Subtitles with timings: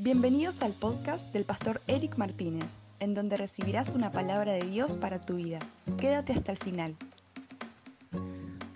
[0.00, 5.20] Bienvenidos al podcast del pastor Eric Martínez, en donde recibirás una palabra de Dios para
[5.20, 5.58] tu vida.
[5.98, 6.94] Quédate hasta el final.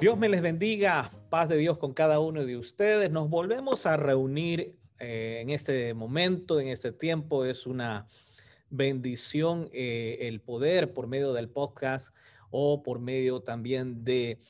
[0.00, 3.12] Dios me les bendiga, paz de Dios con cada uno de ustedes.
[3.12, 7.44] Nos volvemos a reunir eh, en este momento, en este tiempo.
[7.44, 8.08] Es una
[8.68, 12.16] bendición eh, el poder por medio del podcast
[12.50, 14.40] o por medio también de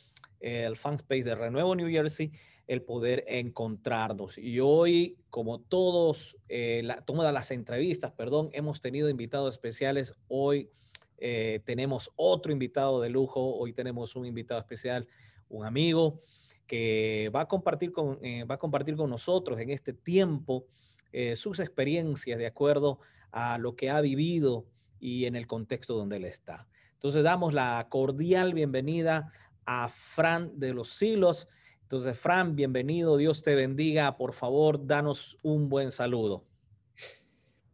[0.41, 2.32] eh, fanspace de Renuevo New Jersey
[2.73, 4.38] el poder encontrarnos.
[4.38, 10.14] Y hoy, como todos, eh, todas las entrevistas, perdón, hemos tenido invitados especiales.
[10.28, 10.70] Hoy
[11.19, 13.55] eh, tenemos otro invitado de lujo.
[13.55, 15.06] Hoy tenemos un invitado especial,
[15.48, 16.20] un amigo
[16.66, 20.66] que va a compartir con, eh, va a compartir con nosotros en este tiempo
[21.12, 22.98] eh, sus experiencias de acuerdo
[23.30, 24.66] a lo que ha vivido
[24.98, 26.66] y en el contexto donde él está.
[26.95, 29.30] Entonces damos la cordial bienvenida
[29.64, 31.48] a Fran de los Silos.
[31.92, 34.16] Entonces, Fran, bienvenido, Dios te bendiga.
[34.16, 36.42] Por favor, danos un buen saludo.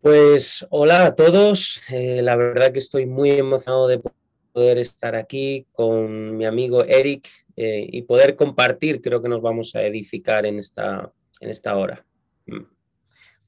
[0.00, 1.80] Pues hola a todos.
[1.88, 4.02] Eh, la verdad que estoy muy emocionado de
[4.52, 9.00] poder estar aquí con mi amigo Eric eh, y poder compartir.
[9.00, 12.04] Creo que nos vamos a edificar en esta, en esta hora.
[12.46, 12.64] Mm.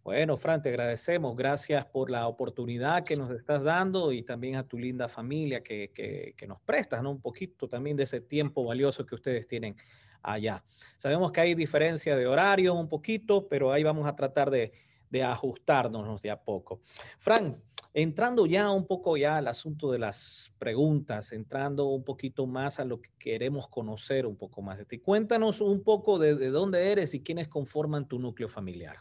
[0.04, 1.34] Bueno, Fran, te agradecemos.
[1.34, 5.90] Gracias por la oportunidad que nos estás dando y también a tu linda familia que,
[5.92, 7.10] que, que nos prestas ¿no?
[7.10, 9.74] un poquito también de ese tiempo valioso que ustedes tienen
[10.22, 10.64] allá.
[10.96, 14.72] Sabemos que hay diferencia de horario un poquito, pero ahí vamos a tratar de,
[15.10, 16.80] de ajustarnos de a poco.
[17.18, 17.58] Frank,
[17.92, 22.84] entrando ya un poco ya al asunto de las preguntas, entrando un poquito más a
[22.84, 24.98] lo que queremos conocer un poco más de ti.
[24.98, 28.98] Cuéntanos un poco de, de dónde eres y quiénes conforman tu núcleo familiar.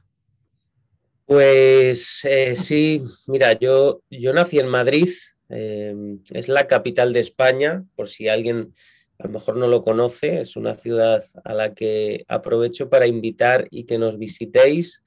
[1.29, 5.09] Pues eh, sí, mira, yo, yo nací en Madrid,
[5.49, 5.95] eh,
[6.31, 8.73] es la capital de España, por si alguien
[9.19, 13.67] a lo mejor no lo conoce, es una ciudad a la que aprovecho para invitar
[13.69, 15.03] y que nos visitéis.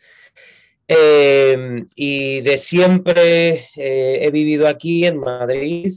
[0.86, 5.92] Eh, y de siempre eh, he vivido aquí en Madrid.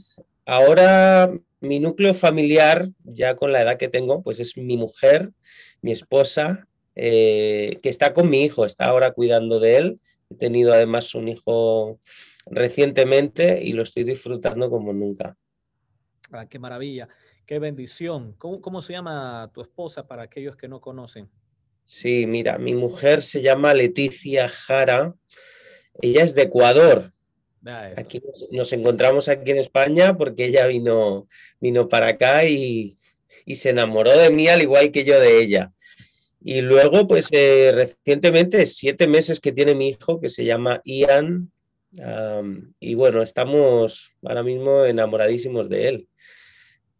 [0.46, 5.32] Ahora mi núcleo familiar, ya con la edad que tengo, pues es mi mujer,
[5.82, 10.00] mi esposa, eh, que está con mi hijo, está ahora cuidando de él.
[10.30, 12.00] He tenido además un hijo
[12.46, 15.36] recientemente y lo estoy disfrutando como nunca.
[16.32, 17.08] Ah, qué maravilla.
[17.46, 18.34] Qué bendición.
[18.38, 21.30] ¿Cómo, ¿Cómo, se llama tu esposa para aquellos que no conocen?
[21.84, 25.14] Sí, mira, mi mujer se llama Leticia Jara.
[26.02, 27.04] Ella es de Ecuador.
[27.96, 31.28] Aquí nos, nos, encontramos aquí en España porque ella vino,
[31.60, 32.96] vino para acá y,
[33.44, 35.72] y, se enamoró de mí al igual que yo de ella.
[36.40, 41.52] Y luego, pues eh, recientemente, siete meses que tiene mi hijo que se llama Ian.
[41.92, 46.08] Um, y bueno, estamos ahora mismo enamoradísimos de él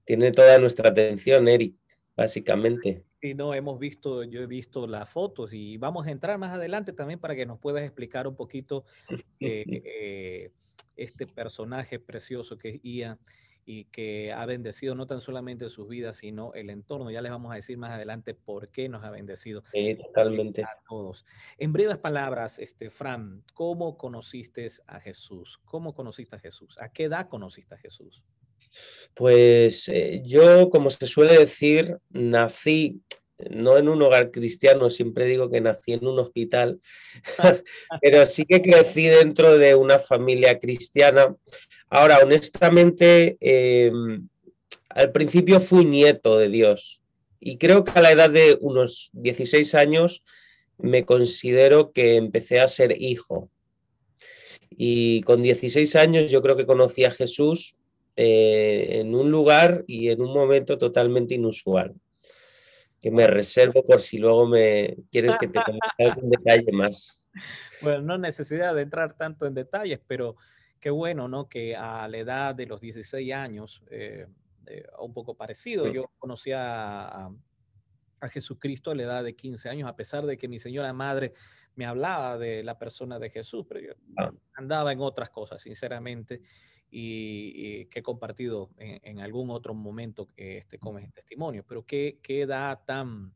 [0.07, 1.75] tiene toda nuestra atención, Eric,
[2.17, 3.05] básicamente.
[3.21, 6.93] Y no, hemos visto, yo he visto las fotos y vamos a entrar más adelante
[6.93, 8.85] también para que nos puedas explicar un poquito
[9.41, 10.53] eh, eh,
[10.97, 13.19] este personaje precioso que es Ian
[13.69, 17.11] y que ha bendecido no tan solamente sus vidas, sino el entorno.
[17.11, 20.63] Ya les vamos a decir más adelante por qué nos ha bendecido sí, totalmente.
[20.63, 21.27] a todos.
[21.59, 25.59] En breves palabras, este, Fran, ¿cómo conociste a Jesús?
[25.65, 26.79] ¿Cómo conociste a Jesús?
[26.81, 28.29] ¿A qué edad conociste a Jesús?
[29.15, 33.01] Pues eh, yo, como se suele decir, nací
[33.51, 36.81] no en un hogar cristiano, siempre digo que nací en un hospital,
[38.01, 41.35] pero sí que crecí dentro de una familia cristiana.
[41.89, 43.93] Ahora, honestamente, eh,
[44.89, 47.01] al principio fui nieto de Dios
[47.41, 50.23] y creo que a la edad de unos 16 años
[50.79, 53.51] me considero que empecé a ser hijo.
[54.71, 57.76] Y con 16 años yo creo que conocí a Jesús
[58.17, 61.95] eh, en un lugar y en un momento totalmente inusual,
[62.99, 67.23] que me reservo por si luego me quieres que te comente algún detalle más.
[67.83, 70.37] Bueno, no necesidad de entrar tanto en detalles, pero
[70.81, 71.47] qué bueno, ¿no?
[71.49, 74.27] Que a la edad de los 16 años, eh,
[74.67, 75.93] eh, un poco parecido, sí.
[75.93, 77.29] yo conocí a,
[78.21, 81.35] a Jesucristo a la edad de 15 años, a pesar de que mi señora madre
[81.77, 84.33] me hablaba de la persona de Jesús, pero yo ah.
[84.55, 86.43] andaba en otras cosas, sinceramente
[86.91, 91.85] y, y que he compartido en, en, algún otro momento este, con mis testimonios, pero
[91.85, 93.35] qué, qué edad tan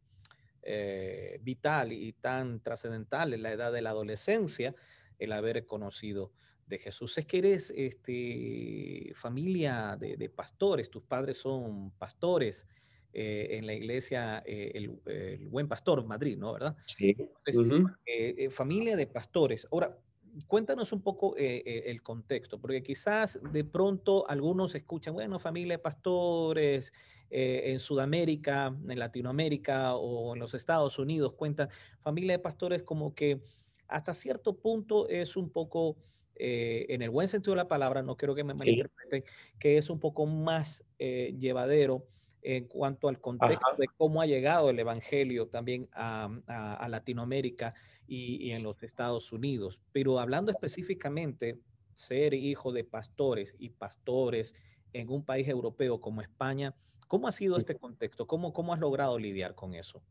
[0.62, 4.74] eh, vital y tan trascendental en la edad de la adolescencia
[5.18, 6.32] el haber conocido
[6.66, 7.18] de Jesús.
[7.18, 12.66] Es que eres este, familia de, de pastores, tus padres son pastores.
[13.12, 16.52] Eh, en la iglesia eh, el, el, Buen Pastor, Madrid, ¿no?
[16.52, 16.76] ¿Verdad?
[16.86, 17.10] Sí.
[17.18, 17.96] Entonces, uh -huh.
[18.06, 19.66] eh, familia de pastores.
[19.72, 19.98] Ahora,
[20.46, 25.74] cuéntanos un poco eh, eh, el contexto, porque quizás de pronto algunos escuchan, bueno, familia
[25.76, 26.92] de pastores
[27.30, 31.68] eh, en Sudamérica, en Latinoamérica o en los Estados Unidos, cuentan
[32.00, 33.40] familia de pastores como que
[33.88, 35.96] hasta cierto punto es un poco,
[36.36, 39.24] eh, en el buen sentido de la palabra, no quiero que me malinterpreten,
[39.58, 42.06] que es un poco más eh, llevadero
[42.42, 47.74] en cuanto al contexto de cómo ha llegado el Evangelio también a, Latinoamérica
[48.06, 49.80] y, en los Estados Unidos.
[49.92, 51.58] Pero hablando específicamente,
[51.94, 54.54] ser hijo de pastores y pastores
[54.92, 56.74] en un país europeo como España,
[57.06, 58.26] ¿cómo ha sido este contexto?
[58.26, 60.02] ¿Cómo, cómo has logrado lidiar con eso?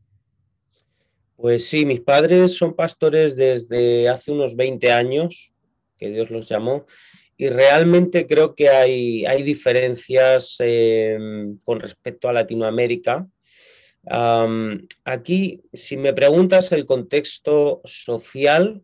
[1.36, 5.54] Pues sí, mis padres son pastores desde hace unos 20 años,
[5.96, 6.86] que Dios los llamó,
[7.40, 13.26] y realmente creo que hay, hay diferencias em, con respecto a Latinoamérica.
[15.04, 18.82] aquí, si me preguntas el contexto social,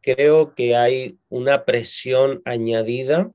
[0.00, 3.30] creo que hay una presión añadida.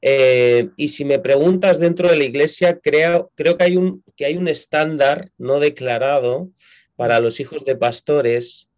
[0.00, 4.26] Eh, y si me preguntas dentro de la iglesia, creo, creo que, hay un, que
[4.26, 6.50] hay un estándar no declarado
[6.94, 8.68] para los hijos de pastores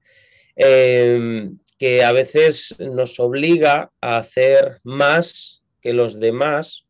[0.56, 6.86] em, que a veces nos obliga a hacer más que los demás,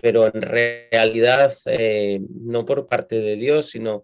[0.00, 4.02] pero en realidad eh, no por parte de Dios, sino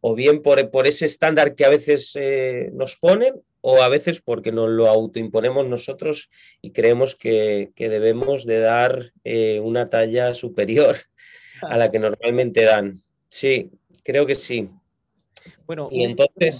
[0.00, 4.20] o bien por, por ese estándar que a veces eh, nos ponen o a veces
[4.20, 6.30] porque nos lo autoimponemos nosotros
[6.62, 10.96] y creemos que, debemos de dar eh, una talla superior
[11.62, 12.94] a la que normalmente dan.
[13.28, 13.70] Sí,
[14.04, 14.68] creo que sí.
[15.66, 16.56] Bueno, y entonces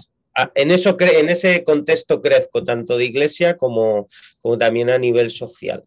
[0.54, 4.06] en, eso, en ese contexto crezco, tanto de iglesia como,
[4.40, 5.84] como también a nivel social.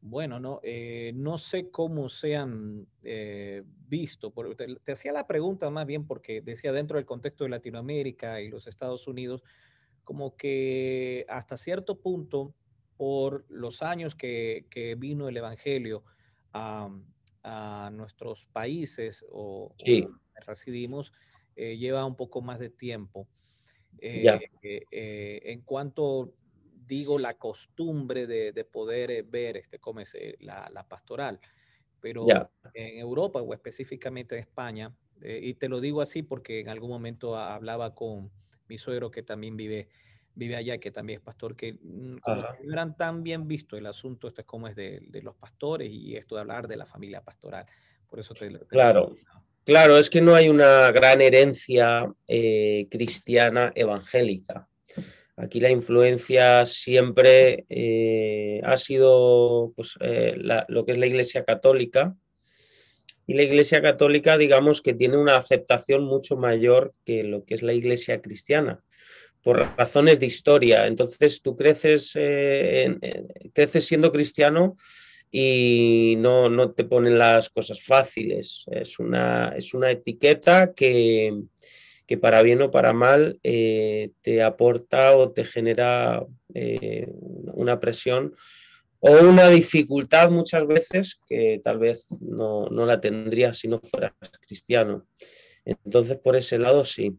[0.00, 4.32] Bueno, no, eh, no sé cómo se han eh, visto.
[4.84, 8.68] te, hacía la pregunta más bien porque decía dentro del contexto de Latinoamérica y los
[8.68, 9.42] Estados Unidos,
[10.04, 12.54] como que hasta cierto punto,
[12.96, 14.64] por los años que,
[14.96, 16.04] vino el Evangelio
[16.52, 16.88] a,
[17.92, 21.12] nuestros países o, o residimos,
[21.56, 23.28] eh, lleva un poco más de tiempo.
[23.98, 26.34] Eh, eh, en cuanto
[26.86, 31.40] digo la costumbre de, poder ver este, cómo es la, pastoral,
[32.00, 32.26] pero
[32.74, 37.36] en Europa o específicamente en España, y te lo digo así porque en algún momento
[37.36, 38.30] hablaba con
[38.68, 39.88] mi suegro que también vive
[40.36, 44.28] vive allá, que también es pastor, que mm, no eran tan bien visto el asunto,
[44.28, 47.66] este es como es de, los pastores y esto de hablar de la familia pastoral.
[48.06, 49.16] Por eso te, te Claro.
[49.66, 54.68] Claro, es que no hay una gran herencia eh, cristiana evangélica.
[55.36, 60.36] Aquí la influencia siempre eh, ha sido pues, eh,
[60.68, 62.14] lo que es la Iglesia Católica.
[63.26, 67.62] Y la Iglesia Católica, digamos que tiene una aceptación mucho mayor que lo que es
[67.62, 68.84] la Iglesia cristiana,
[69.42, 70.86] por razones de historia.
[70.86, 72.12] Entonces tú creces,
[73.52, 74.76] creces siendo cristiano
[75.38, 78.64] y no, no, te ponen las cosas fáciles.
[78.70, 81.42] Es una, es una etiqueta que,
[82.06, 86.24] que, para bien o para mal eh, te aporta o te genera
[86.54, 87.06] eh,
[87.52, 88.34] una presión
[88.98, 94.12] o una dificultad muchas veces que tal vez no, no la tendrías si no fueras
[94.40, 95.06] cristiano.
[95.66, 97.14] Entonces, por ese lado, sí,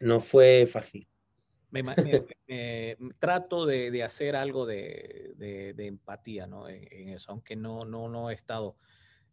[0.00, 1.06] no fue fácil
[1.70, 1.82] me,
[3.18, 6.68] trato de, hacer algo de, empatía ¿no?
[6.68, 8.76] en, eso, aunque no, no, no he estado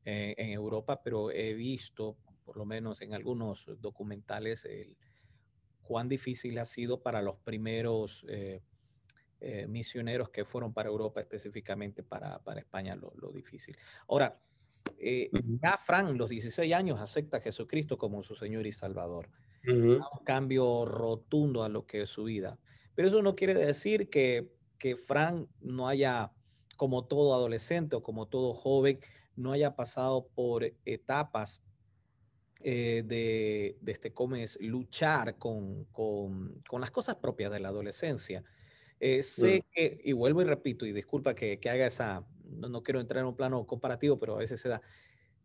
[0.05, 4.97] en, Europa, pero he visto, por lo menos en algunos documentales, el,
[5.83, 8.61] cuán difícil ha sido para los primeros eh,
[9.39, 13.77] eh, misioneros que fueron para Europa, específicamente para, para España, lo, lo, difícil.
[14.07, 14.39] Ahora,
[14.97, 15.29] eh,
[15.61, 19.29] ya Fran, los 16 años, acepta a Jesucristo como su Señor y Salvador
[19.67, 22.59] un cambio rotundo a lo que es su vida.
[22.95, 26.31] Pero eso no quiere decir que, que Frank no haya,
[26.77, 28.99] como todo adolescente o como todo joven,
[29.35, 31.63] no haya pasado por etapas
[32.65, 34.57] eh, de, de, este, ¿cómo es?
[34.61, 38.43] luchar con, con, con, las cosas propias de la adolescencia.
[38.99, 42.81] Eh, sé que, y vuelvo y repito, y disculpa que, que haga esa, no, no,
[42.81, 44.81] quiero entrar en un plano comparativo, pero a veces se da,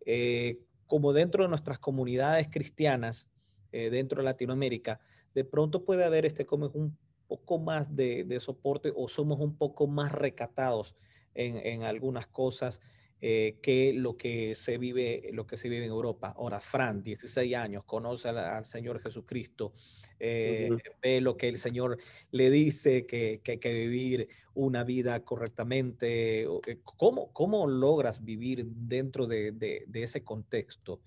[0.07, 3.29] eh, como dentro de nuestras comunidades cristianas,
[3.73, 5.01] eh, dentro de Latinoamérica,
[5.35, 6.97] de pronto puede haber este como un
[7.27, 10.97] poco más de, soporte o somos un poco más recatados
[11.35, 12.81] en, algunas cosas
[13.21, 16.35] eh, que lo que se vive lo que se vive en Europa.
[16.37, 19.73] Ahora, Fran, 16 años, conoce al, Señor Jesucristo,
[20.19, 20.71] eh,
[21.03, 21.99] ve lo que el Señor
[22.33, 26.47] le dice que, hay que vivir una vida correctamente.
[26.85, 31.01] ¿Cómo, cómo logras vivir dentro de, de ese contexto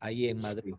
[0.00, 0.74] ahí en Madrid?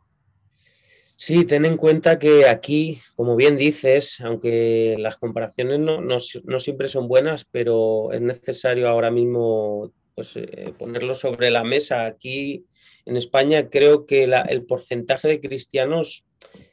[1.22, 7.10] Sí, ten en cuenta que aquí, como bien dices, aunque las comparaciones no, siempre son
[7.10, 12.06] buenas, pero es necesario ahora mismo pues, eh, ponerlo sobre la mesa.
[12.06, 12.64] Aquí
[13.06, 16.24] en España creo que el porcentaje de cristianos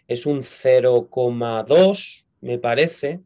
[0.07, 3.23] es un 0,2, me parece.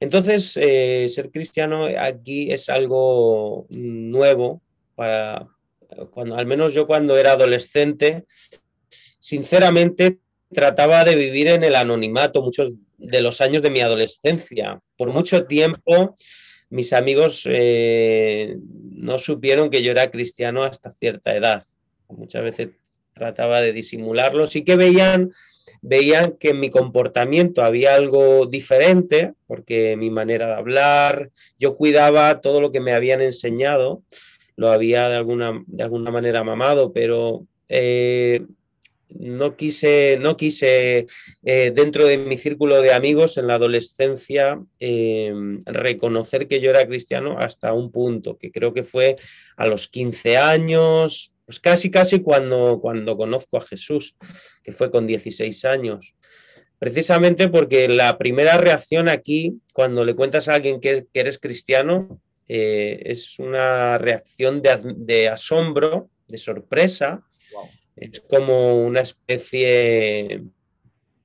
[0.00, 4.60] Entonces, eh, ser cristiano aquí es algo nuevo
[4.94, 5.48] para,
[6.10, 8.26] cuando, al menos yo cuando era adolescente,
[9.18, 10.18] sinceramente
[10.50, 14.80] trataba de vivir en el anonimato muchos de los años de mi adolescencia.
[14.96, 16.16] Por mucho tiempo
[16.70, 18.56] mis amigos eh,
[18.92, 21.64] no supieron que yo era cristiano hasta cierta edad.
[22.08, 22.68] Muchas veces
[23.14, 24.46] trataba de disimularlo.
[24.46, 25.32] Sí que veían,
[25.80, 32.40] veían que en mi comportamiento había algo diferente, porque mi manera de hablar, yo cuidaba
[32.40, 34.02] todo lo que me habían enseñado,
[34.56, 38.42] lo había de alguna, de alguna manera mamado, pero eh,
[39.10, 41.06] no quise, no quise
[41.44, 45.32] eh, dentro de mi círculo de amigos en la adolescencia eh,
[45.64, 49.16] reconocer que yo era cristiano hasta un punto, que creo que fue
[49.56, 54.14] a los 15 años, pues casi, casi cuando, cuando conozco a Jesús,
[54.62, 56.14] que fue con 16 años.
[56.78, 63.02] Precisamente porque la primera reacción aquí, cuando le cuentas a alguien que, eres cristiano, eh,
[63.06, 67.27] es una reacción de, asombro, de sorpresa,
[68.00, 70.42] es como una especie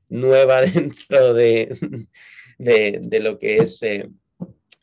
[0.09, 2.07] nueva dentro de,
[2.57, 4.09] de, lo que es eh,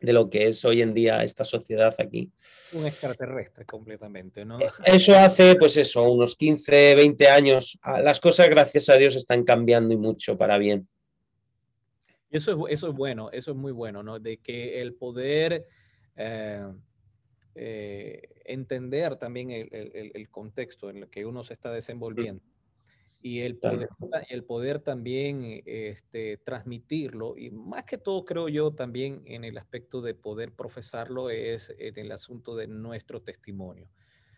[0.00, 2.30] de lo que es hoy en día esta sociedad aquí.
[2.72, 4.58] Un extraterrestre completamente, ¿no?
[4.60, 7.78] Eh, eso hace, pues eso, unos 15, 20 años.
[7.82, 10.88] Ah, las cosas, gracias a Dios, están cambiando y mucho para bien.
[12.30, 14.18] Eso es, eso es bueno, eso es muy bueno, ¿no?
[14.18, 15.66] De que el poder
[16.16, 16.64] eh,
[17.54, 22.42] eh, entender también el, contexto en el que uno se está desenvolviendo.
[23.22, 23.88] Y el poder,
[24.30, 30.00] el poder también este, transmitirlo y más que todo creo yo también en el aspecto
[30.00, 33.90] de poder profesarlo es en el asunto de nuestro testimonio.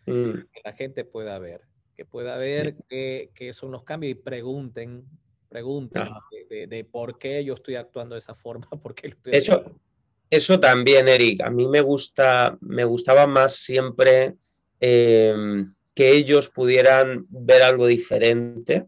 [0.07, 0.33] Mm.
[0.52, 1.62] Que la gente pueda ver,
[1.97, 5.07] que pueda ver qué, son los cambios y pregunten,
[5.49, 6.09] pregunten
[6.49, 9.76] de, por qué yo estoy actuando de esa forma, por qué estoy Eso,
[10.33, 11.43] eso también, Eric.
[11.43, 14.35] A mí me gusta, me gustaba más siempre
[14.81, 18.87] em, que ellos pudieran ver algo diferente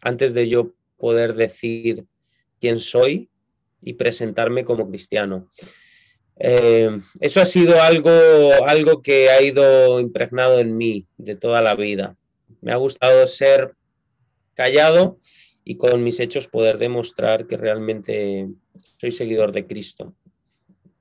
[0.00, 2.06] antes de yo poder decir
[2.58, 3.28] quién soy
[3.82, 5.50] y presentarme como cristiano.
[6.36, 8.10] Em, eso ha sido algo,
[8.64, 12.16] algo que ha ido impregnado en mí de toda la vida.
[12.62, 13.74] Me ha gustado ser
[14.54, 15.18] callado
[15.64, 18.48] y con mis hechos poder demostrar que realmente
[18.96, 20.14] soy seguidor de Cristo.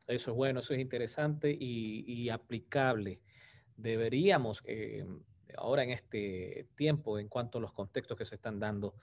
[0.07, 3.19] Eso es bueno, eso es interesante y, aplicable.
[3.75, 5.05] Deberíamos, eh,
[5.57, 8.95] ahora en este tiempo, en cuanto a los contextos que se están dando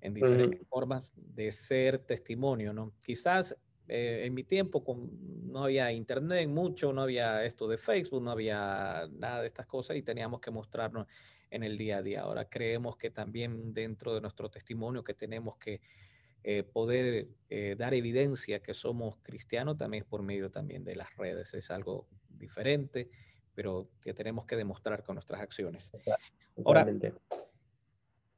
[0.00, 2.94] en diferentes formas de ser testimonio, ¿no?
[3.04, 3.56] Quizás
[3.88, 5.10] eh, en mi tiempo con,
[5.50, 9.96] no había internet mucho, no había esto de Facebook, no había nada de estas cosas
[9.96, 11.06] y teníamos que mostrarnos
[11.50, 12.22] en el día a día.
[12.22, 15.80] Ahora creemos que también dentro de nuestro testimonio que tenemos que
[16.44, 21.52] eh, poder eh, dar evidencia que somos cristianos también por medio también de las redes.
[21.54, 23.10] Es algo diferente,
[23.54, 25.90] pero que tenemos que demostrar con nuestras acciones.
[26.64, 26.86] Ahora,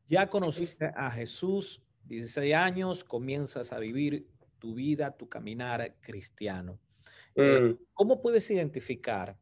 [0.09, 4.27] ya conociste a Jesús, 16 años, comienzas a vivir
[4.59, 6.81] tu vida, tu caminar cristiano.
[7.35, 7.85] Eh, mm.
[7.93, 9.39] ¿Cómo puedes identificar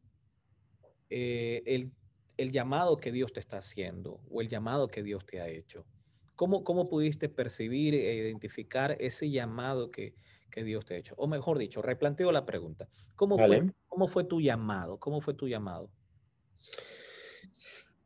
[1.09, 1.91] el,
[2.37, 5.85] el llamado que Dios te está haciendo o el llamado que Dios te ha hecho?
[6.39, 10.13] ¿Cómo, ¿Cómo pudiste percibir e identificar ese llamado que,
[10.49, 11.13] que Dios te ha hecho?
[11.17, 12.87] O mejor dicho, replanteo la pregunta.
[13.17, 14.97] ¿Cómo, fue, ¿Cómo fue tu llamado?
[14.99, 15.91] ¿Cómo fue tu llamado?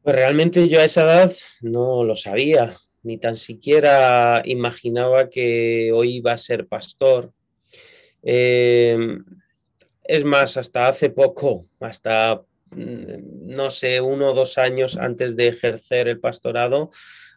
[0.02, 2.74] Pues realmente yo a esa edad no lo sabía,
[3.04, 7.32] ni tan siquiera imaginaba que hoy iba a ser pastor.
[8.24, 9.24] Em,
[10.06, 15.50] es más, hasta hace poco, hasta, mm, no sé, uno o dos años antes de
[15.50, 16.90] ejercer el pastorado,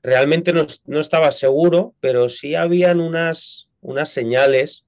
[0.07, 4.85] realmente no, estaba seguro, pero sí habían unas, unas señales.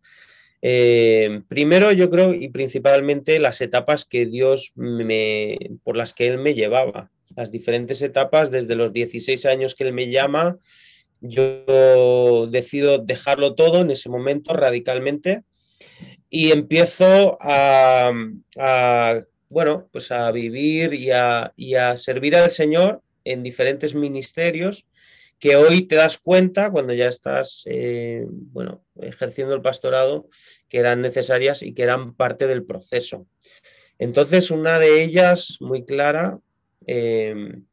[0.62, 6.38] Eh, primero, yo creo, y principalmente las etapas que Dios me, por las que Él
[6.38, 10.56] me llevaba, las diferentes etapas desde los 16 años que Él me llama,
[11.20, 15.42] yo decido dejarlo todo en ese momento radicalmente
[16.30, 18.12] y empiezo a,
[19.48, 24.84] bueno, pues a vivir y a, y a servir al Señor en diferentes ministerios
[25.38, 30.28] que hoy te das cuenta cuando ya estás, eh, bueno, ejerciendo el pastorado,
[30.68, 33.26] que eran necesarias y que eran parte del proceso.
[33.98, 36.38] Entonces, una de ellas, muy clara,
[36.86, 37.64] em,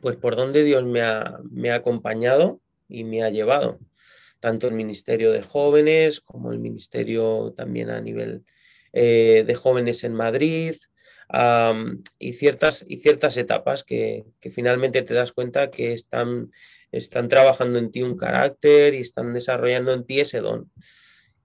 [0.00, 3.78] pues por dónde Dios me ha, me ha, acompañado y me ha llevado,
[4.40, 8.44] tanto el Ministerio de Jóvenes como el Ministerio también a nivel
[8.92, 10.76] eh, de jóvenes en Madrid,
[12.18, 16.52] y, ciertas, y ciertas etapas que, finalmente te das cuenta que están
[16.98, 20.70] están trabajando en ti un carácter y están desarrollando en ti ese don.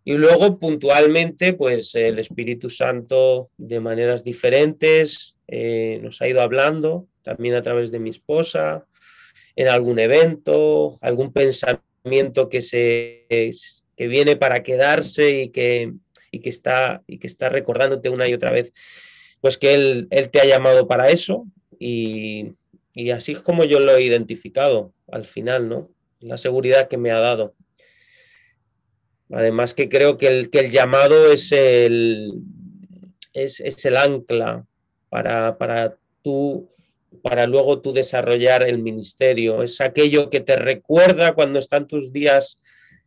[0.03, 7.07] Y luego puntualmente, pues el Espíritu Santo de maneras diferentes eh, nos ha ido hablando,
[7.21, 8.85] también a través de mi esposa,
[9.55, 13.25] en algún evento, algún pensamiento que, se,
[13.95, 15.93] que viene para quedarse y que,
[16.31, 18.71] y que, está, y que está recordándote una y otra vez,
[19.39, 21.45] pues que él, él te ha llamado para eso
[21.77, 22.53] y,
[22.93, 25.91] y así es como yo lo he identificado al final, ¿no?
[26.19, 27.55] La seguridad que me ha dado.
[29.31, 32.33] Además que creo que el, que el llamado es el,
[33.33, 34.65] es, el ancla
[35.09, 36.71] para, para tú
[37.21, 39.63] para luego tú desarrollar el ministerio.
[39.63, 42.59] Es aquello que te recuerda cuando están tus días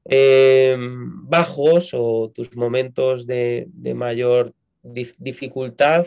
[0.05, 6.07] eh, bajos o tus momentos de, mayor dificultad,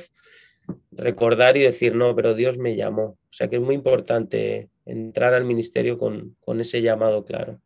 [0.91, 3.03] recordar y decir, no, pero Dios me llamó.
[3.03, 7.61] O sea que es muy importante entrar al ministerio con, con ese llamado claro.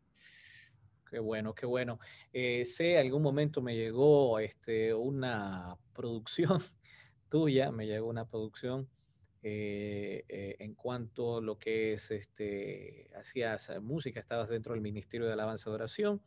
[1.12, 2.00] Qué bueno, qué bueno.
[2.32, 6.62] Eh, sé, algún momento me llegó este, una producción
[7.28, 8.88] tuya, me llegó una producción
[9.42, 15.26] eh, eh, en cuanto a lo que es, este, hacías música, estabas dentro del Ministerio
[15.26, 16.22] de Alabanza y Adoración.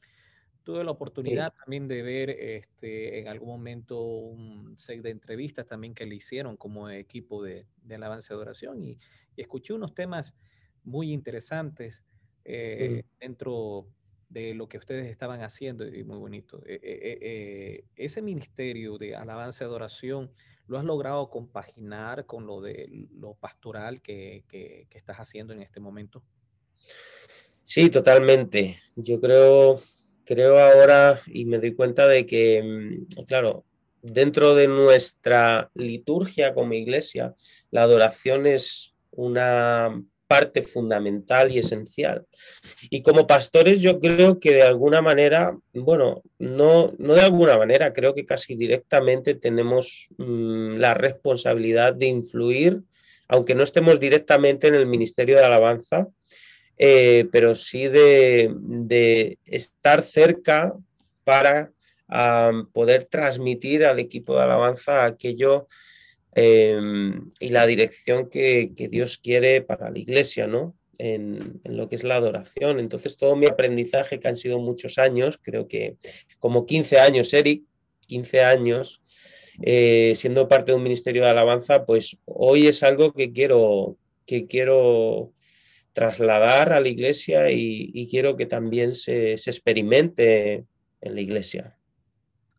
[0.66, 5.94] Tuve la oportunidad también de ver este, en algún momento un set de entrevistas también
[5.94, 9.00] que le hicieron como equipo de, de Alabanza y Adoración y,
[9.38, 10.34] escuché unos temas
[10.84, 12.04] muy interesantes
[13.20, 13.88] dentro
[14.30, 16.62] de lo que ustedes estaban haciendo y muy bonito.
[16.66, 20.32] Eh, eh, eh, ese ministerio de alabanza y adoración,
[20.68, 25.80] ¿lo has logrado compaginar con lo de lo pastoral que, que, estás haciendo en este
[25.80, 26.24] momento?
[27.64, 28.78] Sí, totalmente.
[28.96, 29.80] Yo creo,
[30.26, 33.64] creo ahora y me doy cuenta de que, mm, claro,
[34.02, 37.34] dentro de nuestra liturgia como iglesia,
[37.72, 42.26] la adoración es una parte fundamental y esencial.
[42.90, 47.94] Y como pastores yo creo que de alguna manera, bueno, no, no de alguna manera,
[47.94, 52.82] creo que casi directamente tenemos mm, la responsabilidad de influir,
[53.28, 56.08] aunque no estemos directamente en el Ministerio de Alabanza,
[56.78, 60.74] eh, pero sí de, estar cerca
[61.24, 61.72] para
[62.72, 65.68] poder transmitir al equipo de alabanza aquello
[66.38, 70.76] Em, y la dirección que, Dios quiere para la iglesia, ¿no?
[70.98, 72.80] En, lo que es la adoración.
[72.80, 75.96] Entonces, todo mi aprendizaje, que han sido muchos años, creo que
[76.40, 77.64] como 15 años, Eric,
[78.08, 79.02] 15 años,
[79.62, 84.46] eh, siendo parte de un ministerio de alabanza, pues hoy es algo que quiero, que
[84.46, 85.32] quiero
[85.96, 90.66] trasladar a la iglesia y, quiero que también se, se experimente
[91.00, 91.78] en la iglesia.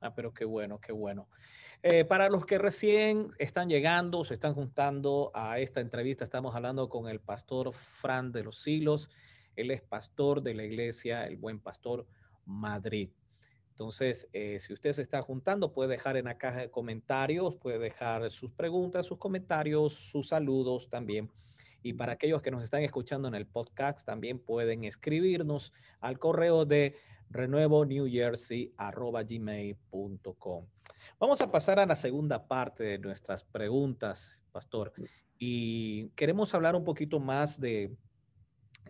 [0.00, 1.28] Ah, pero qué bueno, qué bueno.
[1.82, 6.88] Eh, para los que recién están llegando, se están juntando a esta entrevista, estamos hablando
[6.88, 9.10] con el pastor Fran de los Silos.
[9.54, 12.06] Él es pastor de la iglesia El Buen Pastor
[12.46, 13.10] Madrid.
[13.68, 17.78] Entonces, eh, si usted se está juntando, puede dejar en la caja de comentarios, puede
[17.78, 21.30] dejar sus preguntas, sus comentarios, sus saludos también.
[21.86, 26.64] Y para aquellos que nos están escuchando en el podcast, también pueden escribirnos al correo
[26.64, 26.96] de
[27.30, 30.66] renuevo New Jersey gmail.com.
[31.20, 34.94] Vamos a pasar a la segunda parte de nuestras preguntas, Pastor.
[35.38, 37.96] Y queremos hablar un poquito más de,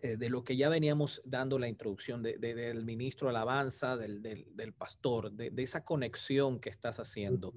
[0.01, 5.33] eh, de lo que ya veníamos dando la introducción del ministro Alabanza, del, del, pastor,
[5.33, 7.53] de, esa conexión que estás haciendo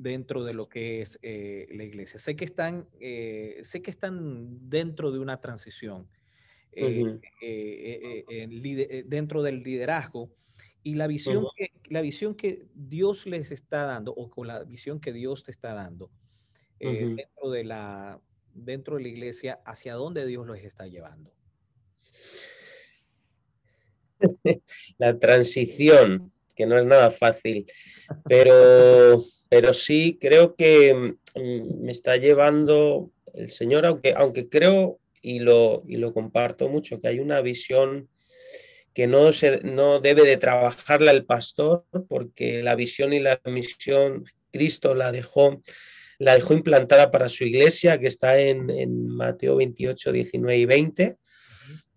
[0.00, 2.18] dentro de lo que es eh, la iglesia.
[2.18, 6.08] Sé que están, eh, sé que están dentro de una transición
[9.06, 10.30] dentro del liderazgo
[10.82, 15.00] y la visión, que, la visión que Dios les está dando o con la visión
[15.00, 16.10] que Dios te está dando
[16.78, 18.20] eh, dentro, de la,
[18.54, 21.34] dentro de la iglesia, hacia dónde Dios los está llevando.
[24.98, 27.64] La transición, que no es nada fácil,
[28.28, 35.38] pero, pero sí creo que mm, me está llevando el Señor, aunque, aunque creo y
[35.38, 38.10] lo, y lo comparto mucho, que hay una visión
[38.92, 44.24] que no, se, no debe de trabajarla el pastor, porque la visión y la misión
[44.52, 45.62] Cristo la dejó,
[46.18, 51.16] la dejó implantada para su iglesia, que está en, Mateo 28, 19 y 20,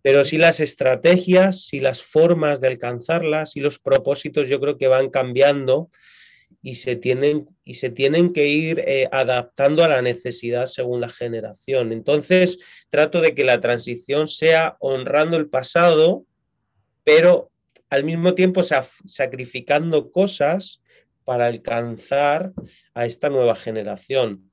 [0.04, 4.88] pero sí las estrategias y las formas de alcanzarlas y los propósitos yo creo que
[4.88, 5.90] van cambiando
[6.62, 11.10] y se tienen, y se tienen que ir eh, adaptando a la necesidad según la
[11.10, 11.92] generación.
[11.92, 16.26] Entonces, trato de que la transición sea honrando el pasado,
[17.04, 17.50] pero
[17.90, 20.82] al mismo tiempo sacrificando cosas
[21.24, 22.52] para alcanzar
[22.94, 24.52] a esta nueva generación.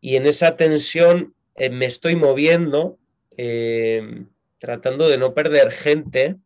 [0.00, 2.98] Y en esa tensión eh, me estoy moviendo,
[3.36, 4.24] eh,
[4.60, 6.36] tratando de no perder gente,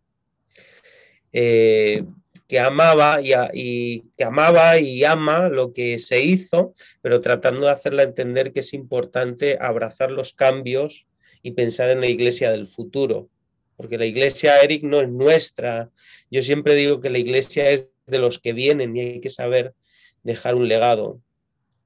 [1.33, 2.05] eh,
[2.49, 8.03] que amaba y, que amaba y ama lo que se hizo, pero tratando de hacerla
[8.05, 11.07] entender que es importante abrazar los cambios
[11.43, 13.29] y pensar en la iglesia del futuro,
[13.77, 15.91] porque la iglesia, Eric, no es nuestra.
[16.31, 19.75] Yo siempre digo que la iglesia es de los que vienen y hay que saber
[20.23, 21.21] dejar un legado.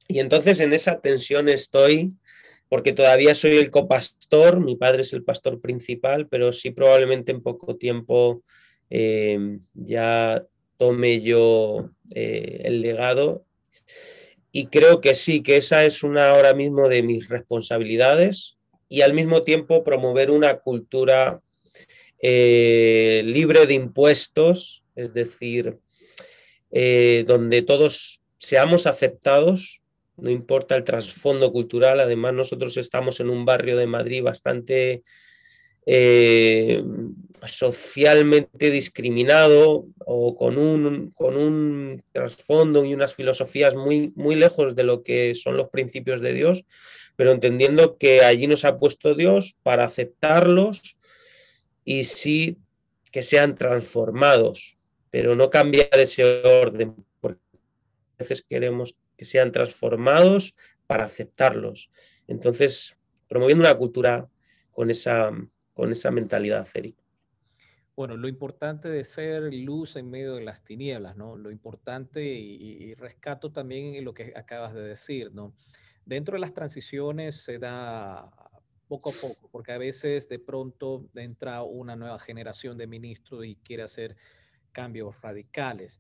[0.09, 2.12] Y entonces en esa tensión estoy,
[2.69, 7.43] porque todavía soy el copastor, mi padre es el pastor principal, pero sí probablemente en
[7.43, 8.43] poco tiempo
[8.91, 10.45] eh, ya
[10.77, 13.45] tome yo eh, el legado.
[14.53, 18.57] Y creo que sí, que esa es una ahora mismo de mis responsabilidades
[18.89, 21.41] y al mismo tiempo promover una cultura
[22.21, 25.79] eh, libre de impuestos, es decir,
[26.71, 29.78] donde todos seamos aceptados,
[30.19, 35.03] no importa el trasfondo cultural, además nosotros estamos en un barrio de Madrid bastante
[35.87, 36.83] eh,
[37.47, 44.85] socialmente discriminado o con un, con un trasfondo y unas filosofías muy, muy lejos de
[44.85, 46.65] lo que son los principios de Dios,
[47.17, 50.97] pero entendiendo que allí nos ha puesto Dios para aceptarlos
[51.85, 52.59] y sí
[53.11, 54.77] que sean transformados,
[55.11, 60.55] pero no cambiar ese orden, porque a veces queremos que sean transformados
[60.87, 61.91] para aceptarlos.
[62.27, 62.97] Entonces,
[63.29, 64.27] promoviendo una cultura
[64.71, 65.31] con esa
[65.79, 66.97] con esa mentalidad, Eric.
[67.95, 71.37] Bueno, lo importante de ser luz en medio de las tinieblas, ¿no?
[71.37, 75.55] Lo importante y, rescato también lo que acabas de decir, ¿no?
[76.05, 78.29] Dentro de las transiciones se da
[78.89, 83.55] poco a poco, porque a veces de pronto entra una nueva generación de ministros y
[83.55, 84.17] quiere hacer
[84.79, 85.99] cambios radicales.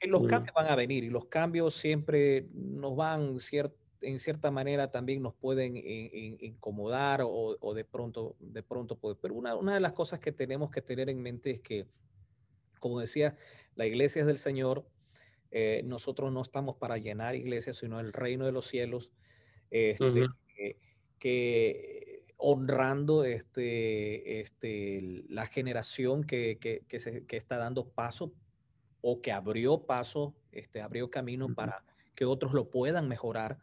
[0.00, 4.90] Los cambios van a venir y los cambios siempre nos van cierto en cierta manera
[4.90, 10.20] también nos pueden incomodar o, de pronto, de pronto Pero una, una de las cosas
[10.20, 11.86] que tenemos que tener en mente es que,
[12.80, 13.36] como decía,
[13.76, 14.86] la iglesia es del Señor.
[15.50, 19.10] Eh, nosotros no estamos para llenar iglesias, sino el reino de los cielos,
[19.70, 20.26] este,
[21.18, 22.03] que,
[22.36, 28.32] honrando este, este, la generación que, que, se, que, está dando paso
[29.00, 33.58] o que abrió paso, este, abrió camino para que otros lo puedan mejorar.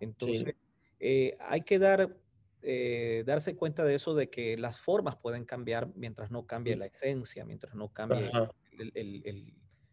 [0.00, 0.54] Entonces,
[1.00, 2.16] eh, hay que dar,
[2.62, 6.86] eh, darse cuenta de eso, de que las formas pueden cambiar mientras no cambie la
[6.86, 8.30] esencia, mientras no cambie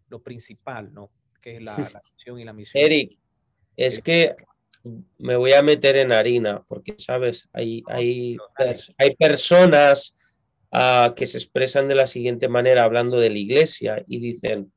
[0.10, 1.12] lo principal, ¿no?
[1.41, 2.84] Que es la, la misión y la misión.
[2.84, 3.17] Eric,
[3.77, 4.36] es que
[5.17, 7.48] me voy a meter en harina, porque, ¿sabes?
[7.54, 8.38] Hay, hay,
[8.98, 10.15] hay personas
[10.72, 14.72] ah, que se expresan de la siguiente manera hablando de la iglesia y dicen,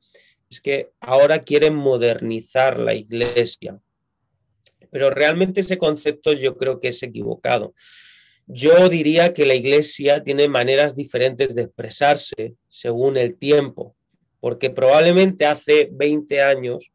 [0.51, 3.81] es que ahora quieren modernizar la iglesia
[4.95, 7.75] pero realmente ese concepto yo creo que es equivocado.
[8.47, 13.97] Yo diría que la iglesia tiene maneras diferentes de expresarse según el tiempo,
[14.39, 16.93] porque probablemente hace 20 años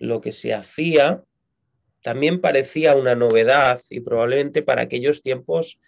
[0.00, 1.22] lo que se hacía
[2.02, 5.78] también parecía una novedad y probablemente para aquellos tiempos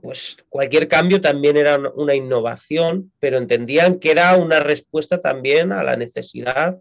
[0.00, 5.82] pues cualquier cambio también era una innovación, pero entendían que era una respuesta también a
[5.82, 6.80] la necesidad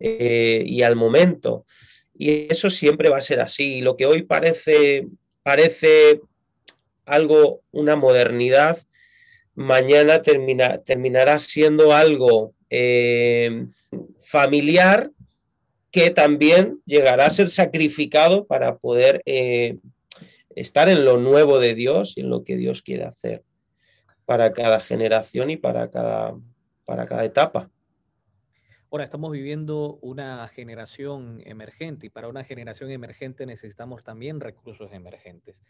[0.00, 1.66] eh, y al momento.
[2.14, 3.82] Y eso siempre va a ser así.
[3.82, 5.06] Lo que hoy parece,
[5.42, 6.20] parece
[7.04, 8.78] algo, una modernidad,
[9.54, 13.66] mañana terminará siendo algo eh,
[14.22, 15.10] familiar
[15.92, 19.78] que también llegará a ser sacrificado para poder eh,
[20.56, 23.44] estar en lo nuevo de Dios y en lo que Dios quiere hacer
[24.24, 26.34] para cada generación y para cada,
[26.86, 27.70] para cada etapa.
[28.90, 35.62] Ahora estamos viviendo una generación emergente y para una generación emergente necesitamos también recursos emergentes.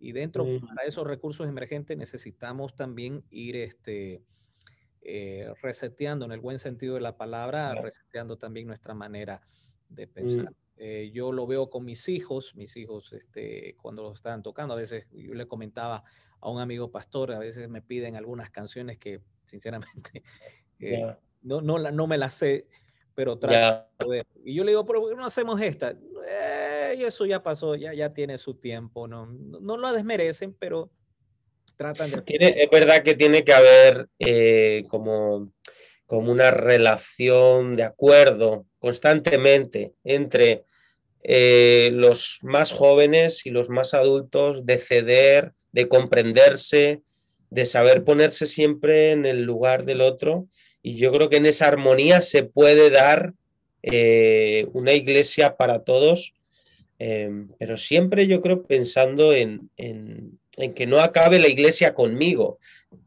[0.00, 4.22] Y dentro de esos recursos emergentes necesitamos también ir este,
[5.02, 9.40] eh, reseteando en el buen sentido de la palabra, reseteando también nuestra manera
[9.88, 10.10] de mm.
[10.10, 10.54] pensar.
[10.82, 14.78] Eh, yo lo veo con mis hijos, mis hijos este, cuando los están tocando, a
[14.78, 16.04] veces yo le comentaba
[16.40, 20.22] a un amigo pastor, a veces me piden algunas canciones que sinceramente
[20.80, 22.66] eh, no, no, no me la sé,
[23.14, 23.90] pero trato
[24.42, 25.94] Y yo le digo, ¿por qué no hacemos esta?
[26.26, 30.90] Eh, y eso ya pasó, ya, ya tiene su tiempo, no, no, lo desmerecen, pero
[32.26, 35.50] es verdad que tiene que haber eh, como,
[36.06, 40.64] como una relación de acuerdo constantemente entre
[41.22, 47.00] eh, los más jóvenes y los más adultos, de ceder, de comprenderse,
[47.50, 50.48] de saber ponerse siempre en el lugar del otro.
[50.82, 53.32] Y yo creo que en esa armonía se puede dar
[53.82, 56.34] eh, una iglesia para todos,
[57.58, 59.70] pero siempre yo creo pensando en,
[60.68, 62.58] que no acabe la iglesia conmigo.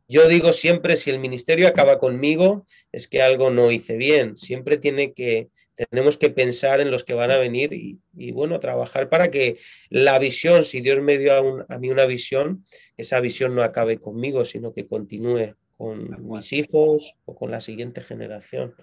[0.08, 4.38] yo digo siempre, si el ministerio acaba conmigo, es que algo no hice bien.
[4.38, 9.10] Siempre tiene que, tenemos que pensar en los que van a venir y, bueno, trabajar
[9.10, 9.58] para que
[9.90, 12.66] la visión, si Dios me dio a, mí una visión,
[12.98, 18.02] esa visión no acabe conmigo, sino que continúe con mis hijos o con la siguiente
[18.02, 18.76] generación.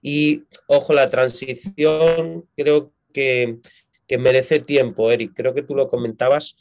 [0.00, 3.58] Y ojo, la transición creo que,
[4.06, 5.32] que merece tiempo, Eric.
[5.34, 6.56] Creo que tú lo comentabas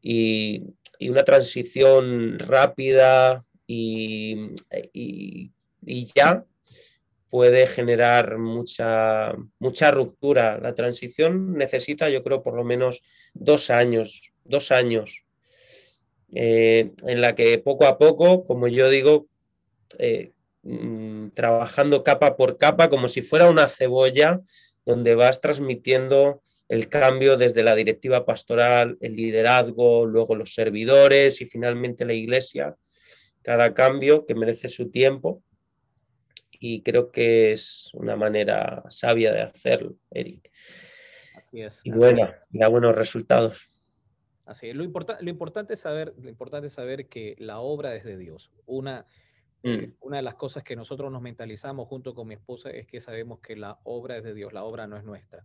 [0.00, 0.62] y,
[0.98, 4.50] y una transición rápida y,
[4.92, 5.50] y,
[6.14, 6.44] ya
[7.30, 10.58] puede generar mucha, mucha ruptura.
[10.60, 13.02] La transición necesita, yo creo, por lo menos
[13.32, 15.24] dos años, dos años,
[16.32, 19.26] eh, en la que poco a poco, como yo digo,
[19.98, 24.40] eh, mm, trabajando capa por capa, como si fuera una cebolla,
[24.84, 31.46] donde vas transmitiendo el cambio desde la directiva pastoral, el liderazgo, luego los servidores y
[31.46, 32.76] finalmente la iglesia,
[33.42, 35.42] cada cambio que merece su tiempo
[36.58, 40.50] y creo que es una manera sabia de hacerlo, Eric.
[41.36, 41.80] Así es.
[41.84, 43.68] Y bueno, da buenos resultados.
[44.46, 44.74] Así es.
[44.74, 48.50] Lo, lo, importante es saber, lo importante es saber que la obra es de Dios.
[48.64, 49.06] Una,
[49.62, 49.94] mm.
[50.00, 53.40] una de las cosas que nosotros nos mentalizamos junto con mi esposa es que sabemos
[53.40, 55.44] que la obra es de Dios, la obra no es nuestra.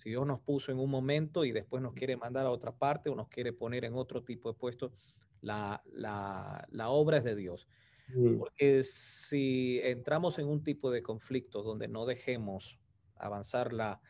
[0.00, 3.10] Si Dios nos puso en un momento y después nos quiere mandar a otra parte
[3.10, 4.94] o nos quiere poner en otro tipo de puesto,
[5.42, 7.68] la, la, la obra es de Dios.
[8.08, 8.38] Mm.
[8.38, 12.78] Porque si entramos en un tipo de conflicto donde no dejemos
[13.16, 14.00] avanzar la,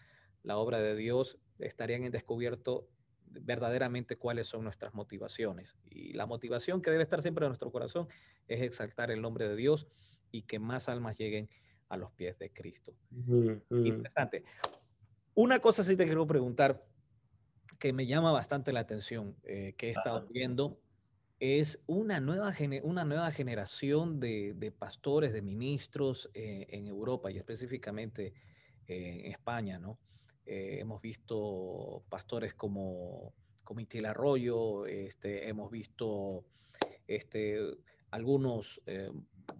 [0.44, 2.88] la obra de Dios, estarían en descubierto
[3.26, 5.76] verdaderamente cuáles son nuestras motivaciones.
[5.84, 8.06] Y la motivación que debe estar siempre en nuestro corazón
[8.46, 9.88] es exaltar el nombre de Dios
[10.30, 11.50] y que más almas lleguen
[11.88, 12.94] a los pies de Cristo.
[13.70, 14.44] Interesante.
[15.40, 16.84] Una cosa sí te quiero preguntar
[17.78, 20.78] que me llama bastante la atención, eh, que he estado viendo
[21.38, 28.34] es una nueva, una nueva generación de, pastores, de ministros eh, en Europa y específicamente
[28.86, 29.98] eh, en España, ¿no?
[30.44, 33.32] Hemos visto pastores como,
[33.64, 36.44] como Arroyo, este, hemos visto
[37.06, 37.60] este,
[38.10, 38.82] algunos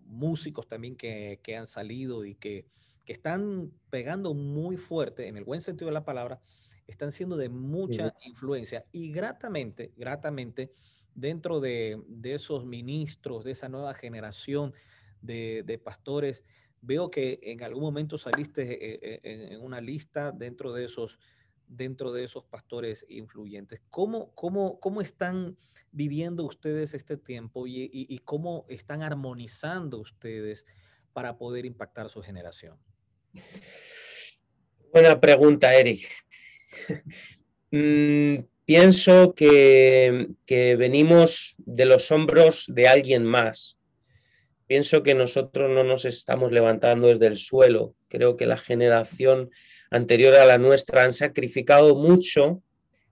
[0.05, 2.66] músicos también que, han salido y que,
[3.11, 6.40] que, están pegando muy fuerte, en el buen sentido de la palabra,
[6.87, 10.73] están siendo de mucha influencia y gratamente, gratamente,
[11.14, 14.73] dentro de, esos ministros, de esa nueva generación
[15.20, 16.44] de, pastores,
[16.81, 21.18] veo que en algún momento saliste eh, eh, en, una lista dentro de esos
[21.66, 23.81] dentro de esos pastores influyentes.
[23.90, 25.57] ¿Cómo, cómo, cómo están
[25.92, 30.66] viviendo ustedes este tiempo y, cómo están armonizando ustedes
[31.12, 32.77] para poder impactar su generación?
[34.93, 36.09] Buena pregunta, Eric.
[37.73, 40.27] Mm, pienso que,
[40.77, 43.79] venimos de los hombros de alguien más.
[44.66, 47.95] Pienso que nosotros no nos estamos levantando desde el suelo.
[48.09, 49.51] Creo que la generación
[49.93, 52.61] anterior a la nuestra han sacrificado mucho,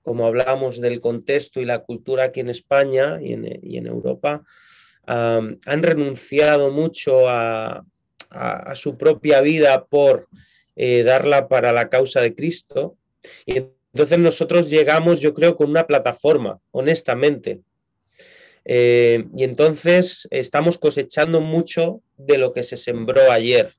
[0.02, 4.42] como hablamos del contexto y la cultura aquí en España y en, Europa,
[5.06, 7.84] han renunciado mucho a,
[8.74, 10.28] su propia vida por
[10.76, 12.96] eh, darla para la causa de Cristo.
[13.46, 17.60] Y entonces nosotros llegamos, yo creo, con una plataforma, honestamente.
[18.64, 23.72] Eh, y entonces estamos cosechando mucho de lo que se sembró ayer.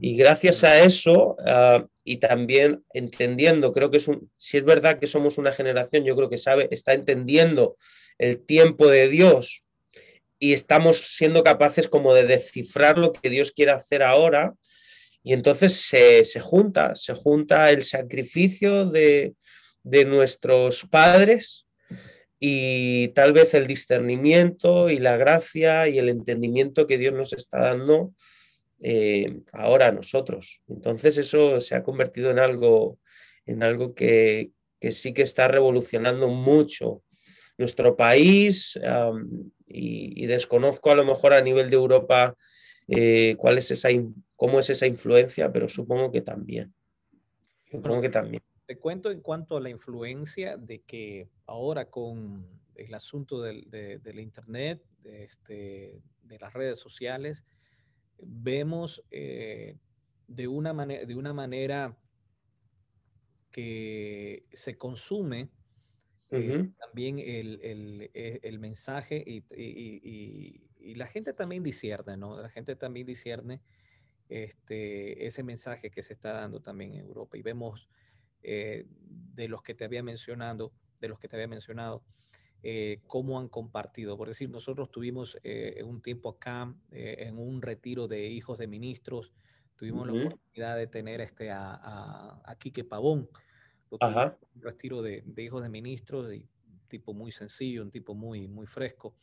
[0.00, 4.98] Y gracias a eso, ah, y también entendiendo, creo que es un, si es verdad
[4.98, 7.76] que somos una generación, yo creo que sabe, está entendiendo
[8.18, 9.62] el tiempo de Dios
[10.38, 14.54] y estamos siendo capaces como de descifrar lo que Dios quiere hacer ahora,
[15.22, 19.34] y entonces se, junta, se junta el sacrificio de,
[20.06, 21.66] nuestros padres
[22.38, 27.60] y tal vez el discernimiento y la gracia y el entendimiento que Dios nos está
[27.60, 28.12] dando
[28.80, 30.60] eh, ahora a nosotros.
[30.68, 32.98] Entonces eso se ha convertido en algo,
[33.44, 34.50] en algo que,
[34.92, 37.02] sí que está revolucionando mucho
[37.56, 38.78] nuestro país
[39.68, 42.34] y, desconozco a lo mejor a nivel de Europa
[42.86, 43.88] eh, cuál es esa
[44.36, 46.74] cómo es esa influencia, pero supongo que también.
[47.70, 48.42] Supongo que también.
[48.66, 53.66] Te cuento en cuanto a la influencia de que ahora con el asunto del,
[54.18, 57.44] Internet, de, este, de las redes sociales,
[58.18, 59.76] vemos eh,
[60.26, 61.96] de, una de una manera
[63.50, 65.48] que se consume
[66.30, 72.40] eh, también el, el, e, mensaje y, y, y, la gente también discierne, ¿no?
[72.40, 73.60] La gente también discierne
[74.28, 77.36] este, ese mensaje que se está dando también en Europa.
[77.38, 77.88] Y vemos
[78.42, 78.86] eh,
[79.34, 82.02] de los que te había mencionado, de los que te había mencionado,
[82.62, 84.16] eh, cómo han compartido.
[84.16, 89.32] Por decir, nosotros tuvimos eh, un tiempo acá en un retiro de hijos de ministros,
[89.76, 93.28] tuvimos la oportunidad de tener este a, a, Quique Pavón,
[93.90, 98.48] un retiro de, de, hijos de ministros, y un tipo muy sencillo, un tipo muy,
[98.48, 99.14] muy fresco.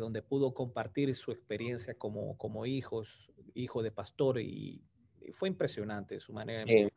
[0.00, 4.82] donde pudo compartir su experiencia como, como hijos, hijo de pastor, y,
[5.34, 6.90] fue impresionante su manera de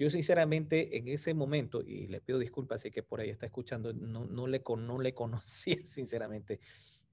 [0.00, 3.92] yo sinceramente en ese momento, y le pido disculpas si que por ahí está escuchando,
[3.92, 6.58] no, no, le, no le conocía sinceramente.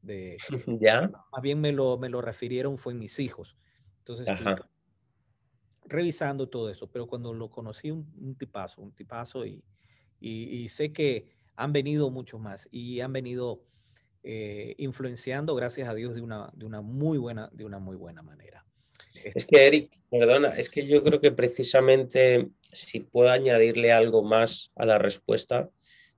[0.01, 0.37] De,
[0.79, 1.11] ¿Ya?
[1.33, 3.57] Más bien me lo, me lo refirieron fue mis hijos.
[3.99, 4.29] Entonces,
[5.87, 9.63] revisando todo eso, pero cuando lo conocí, un, tipazo, un tipazo, y,
[10.19, 13.63] y, sé que han venido muchos más y han venido
[14.23, 18.21] eh, influenciando, gracias a Dios, de una, de una muy buena, de una muy buena
[18.21, 18.65] manera.
[19.23, 24.71] Es que, Eric, perdona, es que yo creo que precisamente si puedo añadirle algo más
[24.75, 25.69] a la respuesta,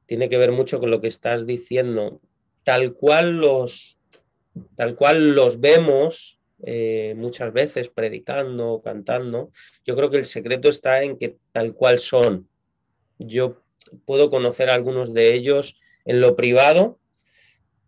[0.05, 2.19] tiene que ver mucho con lo que estás diciendo.
[2.63, 3.99] Tal cual los,
[4.75, 9.51] tal cual los vemos eh, muchas veces predicando, cantando,
[9.85, 12.49] yo creo que el secreto está en que tal cual son.
[13.17, 13.63] Yo
[14.05, 16.99] puedo conocer a algunos de ellos en lo privado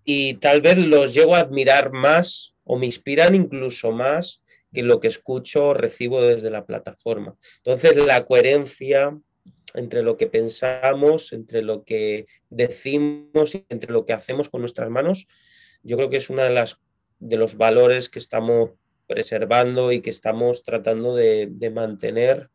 [0.04, 4.42] y tal vez los llego a admirar más o me inspiran incluso más
[4.74, 7.36] que lo que escucho recibo desde la plataforma.
[7.58, 9.18] Entonces, la coherencia
[9.74, 14.90] entre lo que pensamos, entre lo que decimos y entre lo que hacemos con nuestras
[14.90, 15.28] manos,
[15.84, 16.80] yo creo que es uno de, las,
[17.22, 18.72] de los valores que estamos
[19.08, 22.50] preservando y que estamos tratando de, mantener,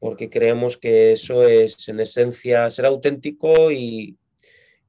[0.00, 4.18] porque creemos que eso es, en esencia, ser auténtico y,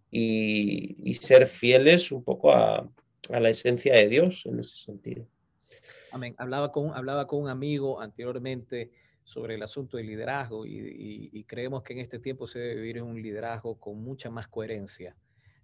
[0.09, 2.89] y, ser fieles un poco a
[3.29, 5.27] la esencia de Dios en ese sentido.
[6.37, 8.91] Hablaba con, hablaba con un amigo anteriormente
[9.23, 13.21] sobre el asunto del liderazgo y, creemos que en este tiempo se debe vivir un
[13.21, 15.15] liderazgo con mucha más coherencia.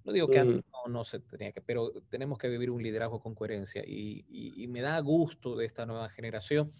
[0.04, 0.64] No digo que mm.
[0.88, 5.00] no, se tenía que, pero tenemos que vivir un liderazgo con coherencia y, me da
[5.00, 6.72] gusto de esta nueva generación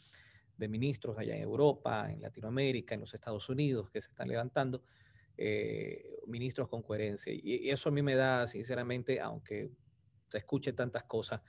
[0.58, 4.84] de ministros allá en Europa, en Latinoamérica, en los Estados Unidos que se están levantando,
[5.38, 7.34] eh, ministros con coherencia.
[7.34, 9.72] Y, eso a mí me da, sinceramente, aunque
[10.30, 11.42] se escuche tantas cosas,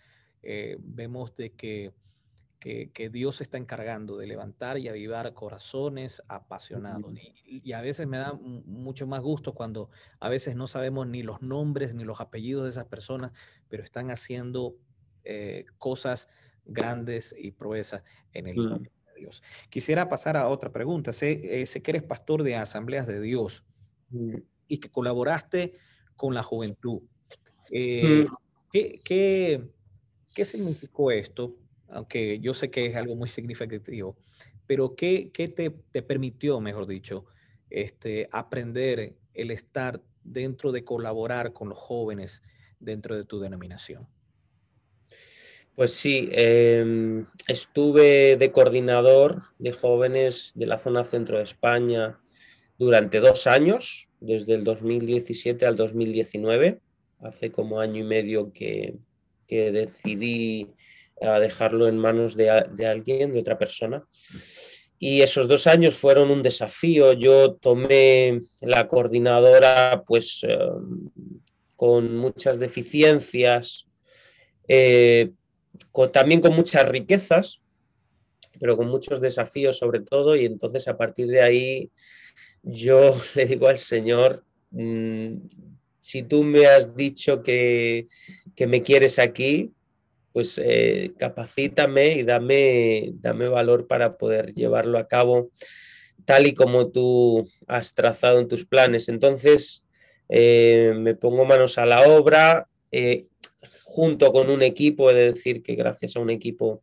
[0.43, 1.93] eh, vemos de que
[2.63, 7.13] que, Dios se está encargando de levantar y avivar corazones apasionados.
[7.45, 11.43] Y, a veces me da mucho más gusto cuando a veces no sabemos ni los
[11.43, 13.33] nombres ni los apellidos de esas personas,
[13.69, 14.77] pero están haciendo
[15.25, 16.29] eh, cosas
[16.65, 19.43] grandes y proezas en el nombre de Dios.
[19.69, 21.13] Quisiera pasar a otra pregunta.
[21.13, 23.65] Sé, eh, sé que eres pastor de Asambleas de Dios
[24.69, 25.75] y que colaboraste
[26.15, 27.03] con la juventud.
[27.73, 28.27] Eh,
[28.71, 29.69] ¿qué, qué,
[30.33, 31.57] qué significó esto?
[31.93, 34.17] Aunque yo sé que es algo muy significativo,
[34.67, 37.27] pero ¿qué, qué te, te, permitió, mejor dicho,
[37.71, 42.43] este, aprender el estar dentro de colaborar con los jóvenes
[42.79, 44.07] dentro de tu denominación?
[45.75, 52.21] Pues sí, em, estuve de coordinador de jóvenes de la zona centro de España
[52.79, 56.81] durante dos años, desde el 2017 al 2019.
[57.21, 58.97] Hace como año y medio que,
[59.47, 60.75] que decidí
[61.23, 64.05] a dejarlo en manos de, alguien, de otra persona.
[64.99, 67.13] Y esos dos años fueron un desafío.
[67.13, 70.59] Yo tomé la coordinadora pues eh,
[71.75, 73.87] con muchas deficiencias,
[74.69, 75.33] eh,
[76.13, 77.61] también con muchas riquezas,
[78.61, 80.37] pero con muchos desafíos sobre todo.
[80.37, 81.91] Y entonces a partir de ahí
[82.63, 85.35] yo le digo al Señor, mm,
[85.99, 88.07] si tú me has dicho que,
[88.55, 89.73] que me quieres aquí,
[90.33, 95.51] pues eh, capacítame y dame, dame valor para poder llevarlo a cabo
[96.25, 99.09] tal y como tú has trazado en tus planes.
[99.09, 99.85] Entonces,
[100.29, 103.27] eh, me pongo manos a la obra, eh,
[103.85, 106.83] junto con un equipo, he de decir que gracias a un equipo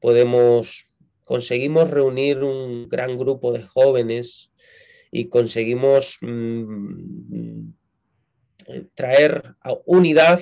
[0.00, 0.88] podemos,
[1.24, 4.50] conseguimos reunir un gran grupo de jóvenes
[5.10, 7.70] y conseguimos mm,
[8.94, 9.54] traer
[9.86, 10.40] unidad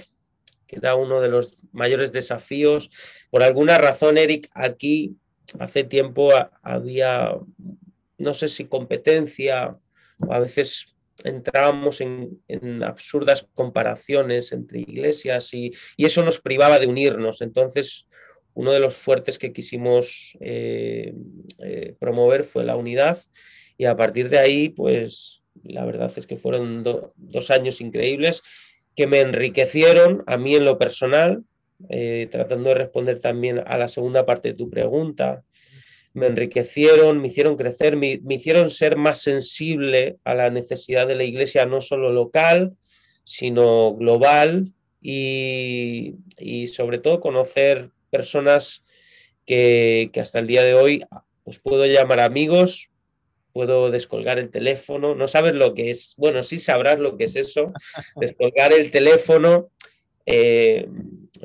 [0.68, 2.90] que era uno de los mayores desafíos.
[3.30, 5.16] Por alguna razón, Eric, aquí
[5.58, 6.30] hace tiempo
[6.62, 7.36] había,
[8.18, 9.76] no sé si competencia,
[10.20, 10.94] o a veces
[11.24, 12.38] entrábamos en,
[12.84, 17.40] absurdas comparaciones entre iglesias y, eso nos privaba de unirnos.
[17.40, 18.06] Entonces,
[18.54, 21.14] uno de los fuertes que quisimos eh,
[21.60, 23.18] eh, promover fue la unidad
[23.78, 28.42] y a partir de ahí, pues la verdad es que fueron dos años increíbles
[28.98, 31.44] que me enriquecieron a mí en lo personal,
[31.88, 35.44] eh, tratando de responder también a la segunda parte de tu pregunta.
[36.14, 41.22] Me enriquecieron, me hicieron crecer, me, hicieron ser más sensible a la necesidad de la
[41.22, 42.76] iglesia, no solo local,
[43.22, 46.16] sino global y,
[46.66, 48.82] sobre todo conocer personas
[49.46, 51.04] que, que, hasta el día de hoy
[51.44, 52.90] os puedo llamar amigos,
[53.52, 57.36] puedo descolgar el teléfono, no sabes lo que es, bueno, sí sabrás lo que es
[57.36, 57.72] eso,
[58.16, 59.70] descolgar el teléfono
[60.26, 60.88] eh,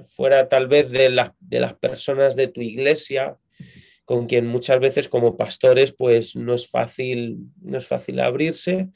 [0.06, 3.38] fuera tal vez de, de las personas de tu iglesia,
[4.06, 8.90] con quien muchas veces como pastores pues no es fácil, no es fácil abrirse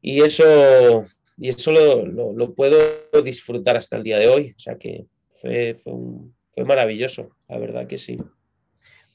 [0.00, 1.04] y eso,
[1.36, 2.78] y eso lo, puedo
[3.24, 5.06] disfrutar hasta el día de hoy, o sea que
[5.40, 8.18] fue, fue, maravilloso, la verdad que sí.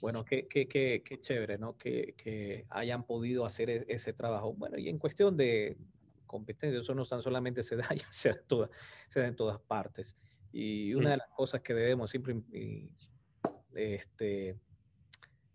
[0.04, 1.78] Bueno, qué, qué, qué, qué chévere, ¿no?
[1.78, 4.54] Que, que, hayan podido hacer e, ese trabajo.
[4.54, 5.78] Bueno, y en cuestión de,
[6.26, 8.70] competencia, eso no tan solamente se da, ya se da, toda,
[9.08, 10.18] se da en todas partes.
[10.52, 12.36] Y una de las cosas que debemos siempre
[13.76, 14.58] este,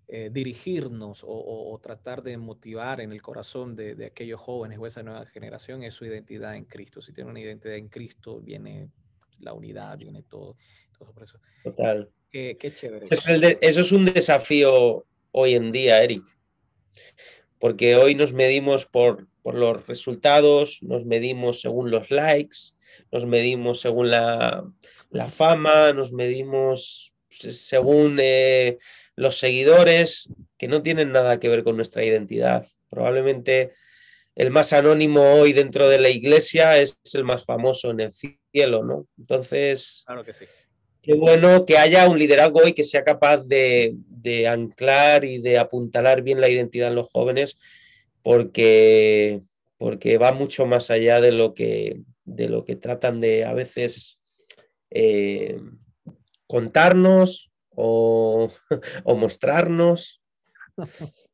[0.06, 5.02] eh, dirigirnos o, tratar de motivar en el corazón de, de, aquellos jóvenes o esa
[5.02, 7.02] nueva generación es su identidad en Cristo.
[7.02, 8.88] Si tiene una identidad en Cristo, viene
[9.40, 10.56] la unidad, viene todo.
[10.98, 11.38] todo por eso.
[11.62, 12.10] Total.
[12.30, 13.04] Qué, qué chévere.
[13.04, 16.24] Eso es, eso es un desafío hoy en día, Eric
[17.58, 22.74] porque hoy nos medimos por, los resultados, nos medimos según los likes,
[23.10, 24.62] nos medimos según la,
[25.34, 28.76] fama, nos medimos según eh,
[29.16, 32.66] los seguidores, que no tienen nada que ver con nuestra identidad.
[32.90, 33.72] Probablemente
[34.34, 38.84] el más anónimo hoy dentro de la iglesia es el más famoso en el cielo,
[38.84, 39.06] ¿no?
[39.16, 40.44] Entonces, claro que sí.
[41.08, 43.96] Qué bueno que haya un liderazgo hoy que sea capaz de,
[44.46, 47.56] anclar y de apuntalar bien la identidad en los jóvenes,
[48.22, 49.40] porque,
[49.78, 54.18] porque va mucho más allá de lo que, de lo que tratan de a veces
[54.90, 55.58] eh,
[56.46, 58.52] contarnos o,
[59.04, 60.20] o mostrarnos.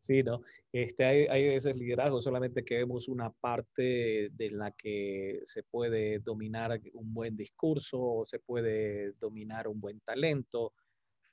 [0.00, 0.42] Sí, ¿no?
[0.72, 6.18] Este, hay, hay veces liderazgo solamente que vemos una parte de la que se puede
[6.20, 10.72] dominar un buen discurso se puede dominar un buen talento,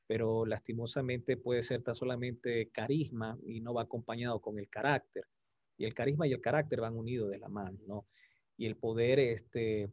[0.07, 5.23] pero lastimosamente puede ser tan solamente carisma y no va acompañado con el carácter.
[5.77, 8.07] Y el carisma y el carácter van unidos de la mano, ¿no?
[8.57, 9.89] Y el poder, este,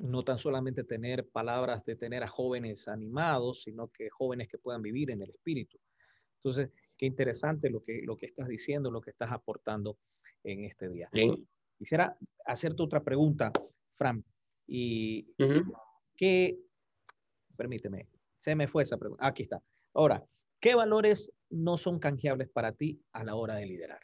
[0.00, 4.82] no tan solamente tener palabras de tener a jóvenes animados, sino que jóvenes que puedan
[4.82, 5.78] vivir en el espíritu.
[6.38, 9.98] Entonces, qué interesante lo que, lo que estás diciendo, lo que estás aportando
[10.42, 11.08] en este día.
[11.76, 13.52] Quisiera hacerte otra pregunta,
[13.92, 14.24] Fran.
[14.66, 15.34] Y
[16.16, 16.58] qué,
[17.56, 19.26] permíteme, se me fue esa pregunta.
[19.26, 19.62] Aquí está.
[19.94, 20.24] Ahora,
[20.60, 24.00] ¿qué valores no son canjeables para ti a la hora de liderar?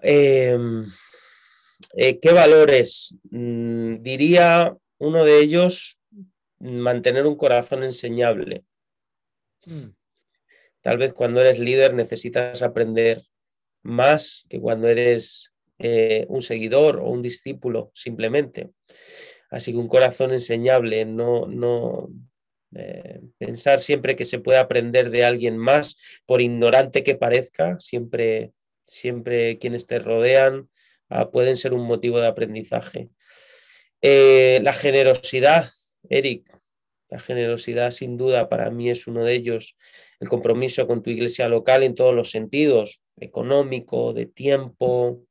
[0.00, 0.86] Em,
[1.94, 3.16] eh, ¿Qué valores?
[3.30, 5.98] Mm, diría uno de ellos,
[6.60, 8.64] mantener un corazón enseñable.
[9.66, 9.97] Mm.
[10.82, 13.24] Tal vez cuando eres líder necesitas aprender
[13.82, 18.70] más que cuando eres eh, un seguidor o un discípulo simplemente.
[19.50, 22.10] Así que un corazón enseñable, no, no
[22.74, 28.52] eh, pensar siempre que se puede aprender de alguien más, por ignorante que parezca, siempre,
[28.84, 30.68] siempre quienes te rodean
[31.08, 33.08] ah, pueden ser un motivo de aprendizaje.
[34.02, 35.68] Eh, la generosidad,
[36.10, 36.44] Eric,
[37.08, 39.76] la generosidad sin duda para mí es uno de ellos,
[40.20, 45.24] el compromiso con tu iglesia local en todos los sentidos, económico, de tiempo,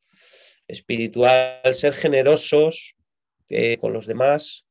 [0.67, 2.95] espiritual, ser generosos
[3.49, 4.65] eh, con los demás.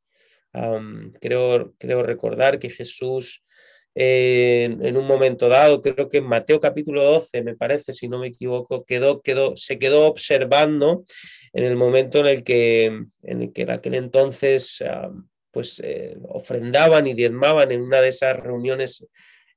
[1.21, 3.43] creo, creo, recordar que Jesús
[3.99, 8.27] en un momento dado, creo que en Mateo capítulo 12, me parece, si no me
[8.27, 11.07] equivoco, quedó, quedó, se quedó observando
[11.55, 14.85] en el momento en el que en, el que aquel entonces
[15.51, 19.03] pues eh, ofrendaban y diezmaban en una de esas reuniones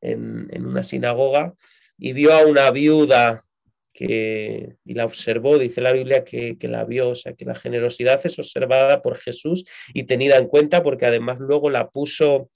[0.02, 1.54] en, una sinagoga
[1.98, 3.46] y vio a una viuda
[3.94, 7.56] que, y la observó, dice la Biblia que, que, la vio, o sea, que la
[7.56, 12.50] generosidad es observada por Jesús y tenida en cuenta porque además luego la puso,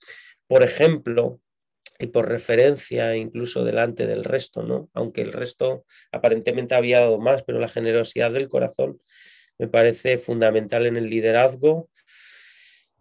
[0.47, 1.41] por ejemplo,
[1.99, 4.89] y por referencia incluso delante del resto, ¿no?
[4.93, 8.97] Aunque el resto aparentemente había dado más, pero la generosidad del corazón
[9.57, 11.89] me parece fundamental en el liderazgo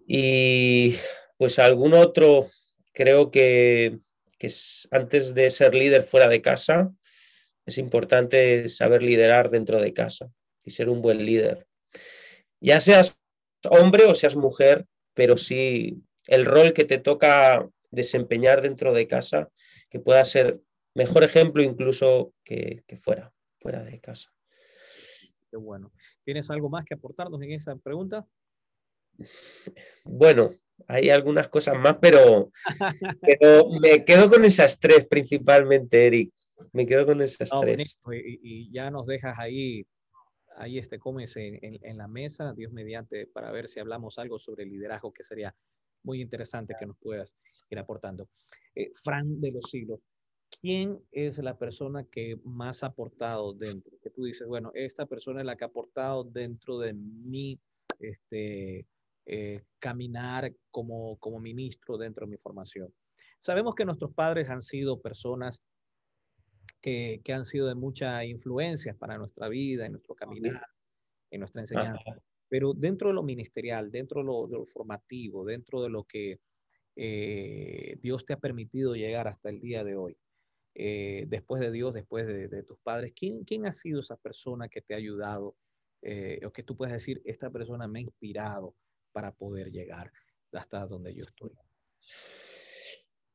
[0.06, 0.96] y
[1.36, 2.46] pues algún otro,
[2.92, 3.98] creo que,
[4.90, 6.92] antes de ser líder fuera de casa,
[7.66, 10.30] es importante saber liderar dentro de casa
[10.64, 11.66] y ser un buen líder.
[12.60, 13.20] Ya seas
[13.70, 19.50] hombre o seas mujer, pero sí el rol que te toca desempeñar dentro de casa,
[19.90, 20.60] que pueda ser
[20.94, 24.32] mejor ejemplo incluso que, que fuera, fuera de casa.
[25.50, 25.92] Qué bueno.
[26.24, 28.26] ¿Tienes algo más que aportarnos en esa pregunta?
[30.04, 30.50] Bueno,
[30.88, 32.50] hay algunas cosas más, pero,
[33.80, 36.32] me quedo con esas tres principalmente, Eric.
[36.72, 37.98] Me quedo con esas tres.
[38.12, 39.86] Y, ya nos dejas ahí
[40.56, 44.66] ahí este, comes en, en, la mesa, Dios mediante, para ver si hablamos algo sobre
[44.66, 45.54] liderazgo que sería
[46.02, 47.34] muy interesante que nos puedas
[47.70, 48.28] ir aportando.
[48.74, 50.00] Eh, Fran de los siglos,
[50.60, 53.98] ¿quién es la persona que más ha aportado dentro?
[54.02, 57.58] Que tú dices, bueno, esta persona es la que ha aportado dentro de mi
[57.98, 58.86] este,
[59.26, 62.92] eh, caminar como, como ministro dentro de mi formación.
[63.38, 65.62] Sabemos que nuestros padres han sido personas
[66.80, 70.66] que, que, han sido de mucha influencia para nuestra vida, en nuestro caminar,
[71.30, 72.00] en nuestra enseñanza.
[72.48, 76.40] Pero dentro de lo ministerial, dentro de lo, formativo, dentro de lo que
[76.96, 80.16] eh, Dios te ha permitido llegar hasta el día de hoy,
[80.74, 84.82] eh, después de Dios, después de, tus padres, ¿quién, ¿quién, ha sido esa persona que
[84.82, 85.56] te ha ayudado?
[86.02, 88.74] Eh, o que tú puedes decir, esta persona me ha inspirado
[89.12, 90.10] para poder llegar
[90.52, 91.52] hasta donde yo estoy.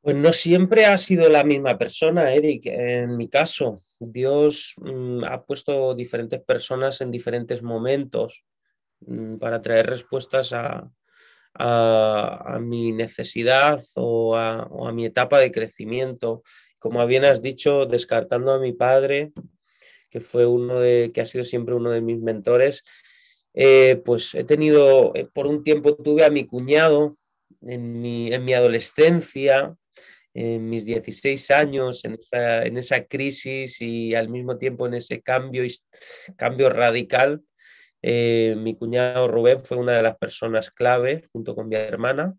[0.02, 2.68] Pues no siempre ha sido la misma persona, Eric.
[2.68, 8.46] En mi caso, Dios mm, ha puesto diferentes personas en diferentes momentos
[9.02, 10.90] mm, para traer respuestas a,
[12.62, 16.44] mi necesidad o a, mi etapa de crecimiento.
[16.80, 19.34] Como bien has dicho, descartando a mi padre,
[20.10, 22.84] que fue uno de, que ha sido siempre uno de mis mentores,
[23.60, 27.18] eh, pues he tenido, eh, por un tiempo tuve a mi cuñado
[27.62, 29.76] en mi, en mi adolescencia,
[30.36, 32.20] en mis 16 años, en
[32.78, 35.64] esa, crisis y al mismo tiempo en ese cambio,
[36.36, 37.42] cambio radical,
[38.04, 42.36] eh, mi cuñado Rubén fue una de las personas clave junto con mi hermana.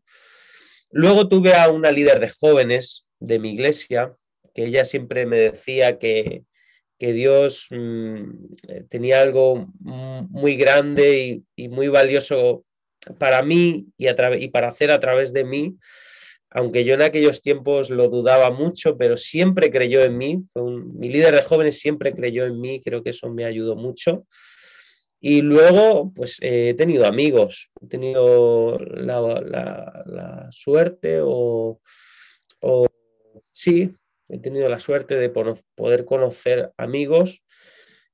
[0.93, 4.15] Luego tuve a una líder de jóvenes de mi iglesia,
[4.55, 6.45] que ella siempre me decía que,
[6.99, 12.65] Dios mm, tenía algo muy grande y, muy valioso
[13.19, 15.77] para mí y, para hacer a través de mí
[16.51, 20.45] aunque yo en aquellos tiempos lo dudaba mucho, pero siempre creyó en mí.
[20.55, 24.27] Mi líder de jóvenes siempre creyó en mí, creo que eso me ayudó mucho.
[25.21, 31.81] Y luego, pues he tenido amigos, he tenido la, suerte o,
[32.61, 32.87] o,
[33.53, 33.91] sí,
[34.29, 37.43] he tenido la suerte de poder conocer amigos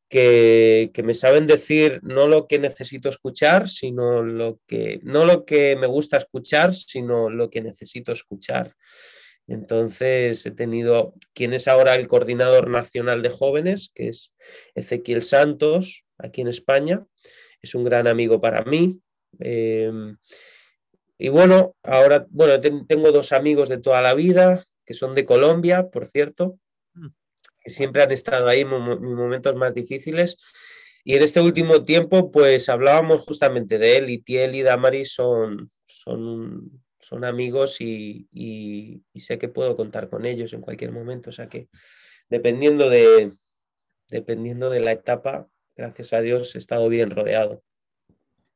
[0.08, 5.76] que, me saben decir no lo que necesito escuchar, sino lo que, no lo que
[5.76, 8.74] me gusta escuchar, sino lo que necesito escuchar.
[9.46, 14.32] Entonces he tenido quien es ahora el coordinador nacional de jóvenes, que es
[14.74, 17.04] Ezequiel Santos, aquí en España.
[17.60, 19.00] Es un gran amigo para mí.
[19.40, 20.16] Em,
[21.18, 25.88] y bueno, ahora, bueno, tengo dos amigos de toda la vida, que son de Colombia,
[25.90, 26.58] por cierto,
[27.60, 30.36] que siempre han estado ahí en momentos más difíciles.
[31.02, 35.70] Y en este último tiempo, pues hablábamos justamente de él y Tiel y Damaris son,
[35.84, 41.30] son, son amigos y, sé que puedo contar con ellos en cualquier momento.
[41.30, 41.68] O sea que
[42.28, 43.32] dependiendo de,
[44.08, 47.62] dependiendo de la etapa, gracias a Dios he estado bien rodeado.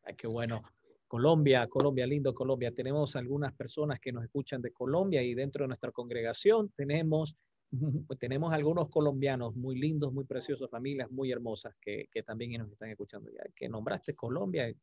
[0.02, 0.62] Ay, qué bueno.
[1.08, 2.70] Colombia, Colombia, lindo Colombia.
[2.70, 7.36] Tenemos algunas personas que nos escuchan de Colombia y dentro de nuestra congregación tenemos
[8.06, 12.72] pues tenemos algunos colombianos muy lindos, muy preciosos, familias muy hermosas que, que también nos
[12.72, 13.30] están escuchando.
[13.30, 14.68] Ya que nombraste Colombia.
[14.68, 14.76] Eh,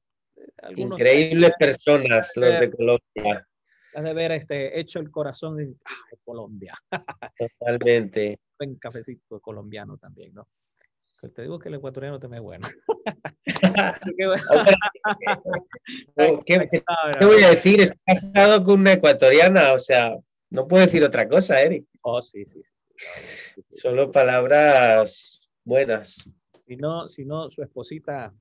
[0.76, 3.48] Increíbles personas los de Colombia.
[3.94, 5.74] Has de ver este, hecho el corazón de
[6.24, 6.74] Colombia.
[7.60, 8.40] Totalmente.
[8.60, 10.48] Un cafecito colombiano también, ¿no?
[11.34, 12.68] Te digo que el ecuatoriano también es bueno.
[16.46, 17.82] ¿Qué, qué, voy a decir?
[17.82, 20.16] Estás casado con una ecuatoriana, o sea,
[20.50, 21.86] no puedo decir otra cosa, Eric.
[22.02, 22.62] Oh, sí, sí.
[23.70, 26.18] Solo palabras buenas.
[26.68, 28.34] Si no, si no su esposita.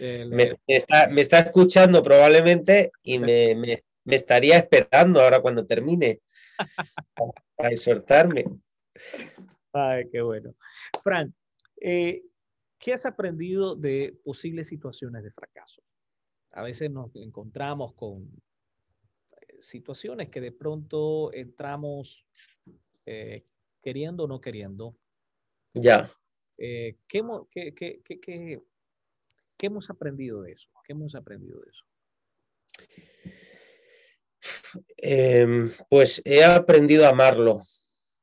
[0.00, 6.20] Me, está, me, está, escuchando probablemente y me, me, estaría esperando ahora cuando termine
[7.58, 8.44] a exhortarme.
[9.74, 10.54] Ay, qué bueno.
[11.02, 11.34] Fran,
[11.80, 12.22] eh,
[12.78, 15.82] ¿qué has aprendido de posibles situaciones de fracaso?
[16.52, 18.30] A veces nos encontramos con
[19.58, 22.24] situaciones que de pronto entramos
[23.04, 23.44] eh,
[23.82, 24.96] queriendo o no queriendo.
[25.74, 26.08] Ya.
[26.56, 27.24] Eh, ¿qué,
[29.58, 30.70] hemos aprendido de eso?
[30.84, 31.84] ¿Qué hemos aprendido de eso?
[34.98, 37.60] Em, pues he aprendido a amarlo.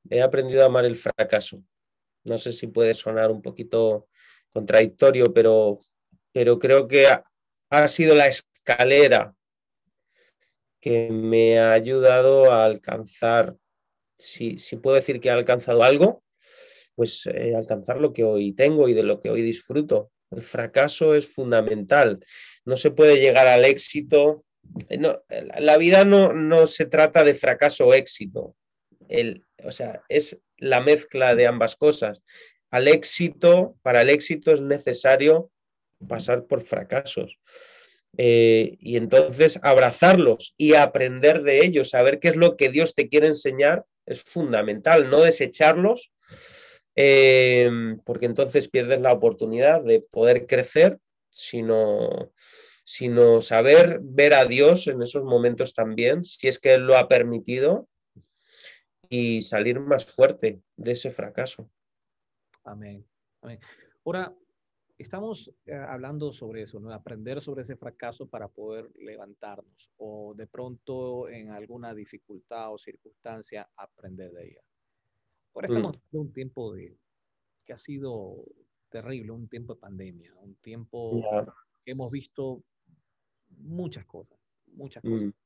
[0.10, 1.64] He aprendido a amar el fracaso.
[2.24, 4.08] No sé si puede sonar un poquito
[4.50, 5.80] contradictorio, pero,
[6.32, 7.08] pero creo que
[7.70, 9.36] ha sido la escalera
[10.82, 13.56] que me ha ayudado a alcanzar,
[14.18, 16.24] si, puedo decir que he alcanzado algo,
[16.96, 20.12] pues eh, alcanzar lo que hoy tengo y de lo que hoy disfruto.
[20.32, 22.20] El fracaso es fundamental.
[22.66, 24.44] No se puede llegar al éxito.
[24.90, 25.00] Eh,
[25.60, 28.56] la vida no, no se trata de fracaso o éxito.
[29.08, 32.22] El, o sea, es la mezcla de ambas cosas.
[32.70, 35.52] al éxito, para el éxito es necesario
[36.08, 37.38] pasar por fracasos.
[38.18, 43.08] Eh, y entonces abrazarlos y aprender de ellos, saber qué es lo que Dios te
[43.10, 46.12] quiere enseñar, es fundamental, no desecharlos,
[46.96, 47.70] eh,
[48.06, 50.98] porque entonces pierdes la oportunidad de poder crecer,
[51.30, 52.34] sino,
[52.84, 57.08] sino saber ver a Dios en esos momentos también, si es que Él lo ha
[57.08, 57.88] permitido,
[59.12, 61.70] y salir más fuerte de ese fracaso.
[62.64, 63.06] Amén.
[64.06, 64.34] Ahora,
[64.98, 66.94] estamos eh, hablando sobre eso, ¿no?
[66.94, 73.70] Aprender sobre ese fracaso para poder levantarnos o de pronto en alguna dificultad o circunstancia
[73.76, 74.62] aprender de ella.
[75.54, 76.16] Ahora estamos mm.
[76.16, 76.98] en un tiempo de,
[77.66, 78.46] que ha sido
[78.90, 81.22] terrible, un tiempo de pandemia, un tiempo
[81.84, 82.64] que hemos visto
[83.50, 85.28] muchas cosas, muchas cosas.
[85.28, 85.41] Mm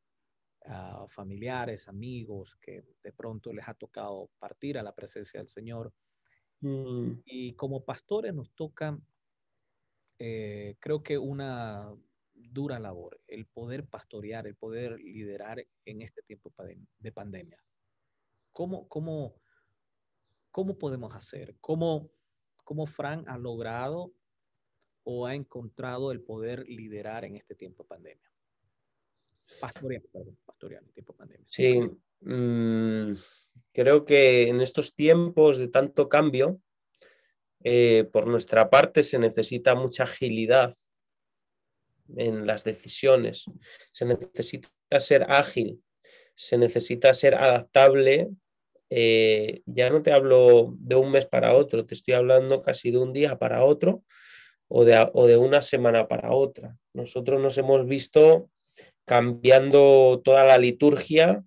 [1.08, 5.94] familiares, amigos que de pronto les ha tocado partir a la presencia del Señor.
[6.62, 7.22] Mm.
[7.26, 8.98] Y como pastores nos toca,
[10.18, 11.94] eh, creo que una
[12.34, 16.52] dura labor, el poder pastorear, el poder liderar en este tiempo
[17.00, 17.62] de pandemia.
[18.52, 19.36] ¿Cómo, cómo,
[20.52, 21.56] cómo podemos hacer?
[21.60, 22.10] ¿Cómo,
[22.64, 24.14] ¿Cómo Fran ha logrado
[25.04, 28.35] o ha encontrado el poder liderar en este tiempo de pandemia?
[29.60, 31.46] Pastorear, perdón, pastorear en tiempo pandemia.
[31.50, 31.80] Sí,
[32.22, 33.14] mm,
[33.72, 36.60] creo que en estos tiempos de tanto cambio,
[37.64, 40.76] eh, por nuestra parte se necesita mucha agilidad
[42.16, 43.46] en las decisiones,
[43.92, 44.70] se necesita
[45.00, 45.82] ser ágil,
[46.36, 48.30] se necesita ser adaptable.
[48.90, 53.00] Eh, ya no te hablo de un mes para otro, te estoy hablando casi de
[53.00, 54.04] un día para otro
[54.68, 56.78] o de, o de una semana para otra.
[56.94, 58.52] Nosotros nos hemos visto
[59.06, 61.44] cambiando toda la liturgia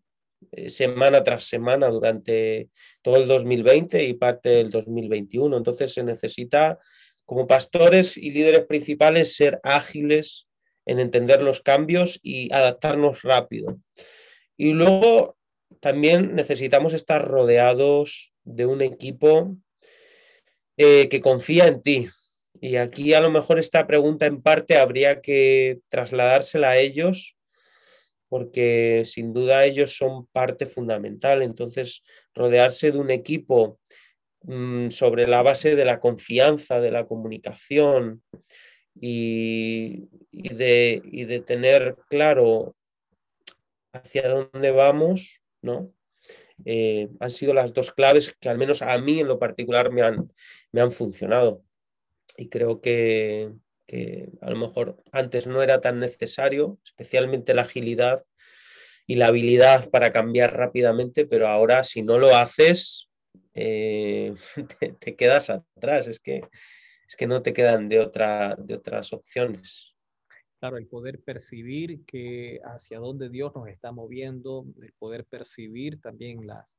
[0.53, 2.71] eh, semana tras semana durante
[3.03, 5.57] todo el 2020 y parte del 2021.
[5.57, 6.79] Entonces se necesita,
[7.27, 10.47] como pastores y líderes principales, ser ágiles
[10.87, 13.79] en entender los cambios y adaptarnos rápido.
[14.57, 15.37] Y luego
[15.81, 19.57] también necesitamos estar rodeados de un equipo
[20.77, 22.09] eh, que confía en ti.
[22.61, 27.38] Y aquí a lo mejor esta pregunta en parte habría que trasladársela a ellos
[28.29, 31.43] porque sin duda ellos son parte fundamental.
[31.43, 32.03] Entonces,
[32.35, 33.79] rodearse de un equipo
[34.43, 38.23] mm, sobre la base de la confianza, de la comunicación
[39.01, 42.75] y, de, de, tener claro
[43.93, 45.93] hacia dónde vamos, ¿no?
[46.65, 50.03] Eh, han sido las dos claves que al menos a mí en lo particular me
[50.03, 50.33] han,
[50.73, 51.63] me han funcionado.
[52.37, 53.53] Y creo que,
[53.89, 58.23] que a lo mejor antes no era tan necesario, especialmente la agilidad
[59.07, 63.09] y la habilidad para cambiar rápidamente, pero ahora si no lo haces,
[63.55, 64.35] eh,
[65.01, 66.43] te, quedas atrás, es que,
[67.09, 69.95] es que no te quedan de, otra, de otras opciones.
[70.61, 76.47] Claro, el poder percibir que hacia dónde Dios nos está moviendo, el poder percibir también
[76.47, 76.77] las,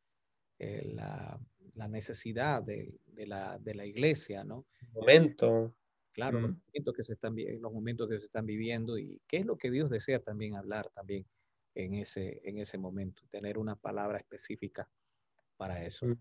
[0.59, 1.39] eh, la,
[1.73, 4.65] la, necesidad de, de, la, de, la, iglesia, ¿no?
[4.91, 5.73] Momento.
[6.19, 9.45] Claro, los, momentos que se están, los momentos que se están viviendo y qué es
[9.45, 11.25] lo que Dios desea también hablar también
[11.75, 14.89] en ese, en ese momento, tener una palabra específica
[15.55, 16.07] para eso.
[16.07, 16.19] Mm.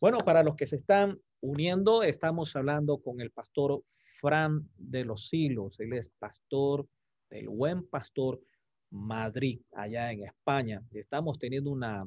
[0.00, 3.84] Bueno, para los que se están uniendo, estamos hablando con el pastor
[4.20, 5.78] Fran de los Silos.
[5.78, 6.88] Él es pastor
[7.30, 8.40] del Buen Pastor
[8.90, 10.82] Madrid, allá en España.
[10.92, 12.04] Estamos teniendo una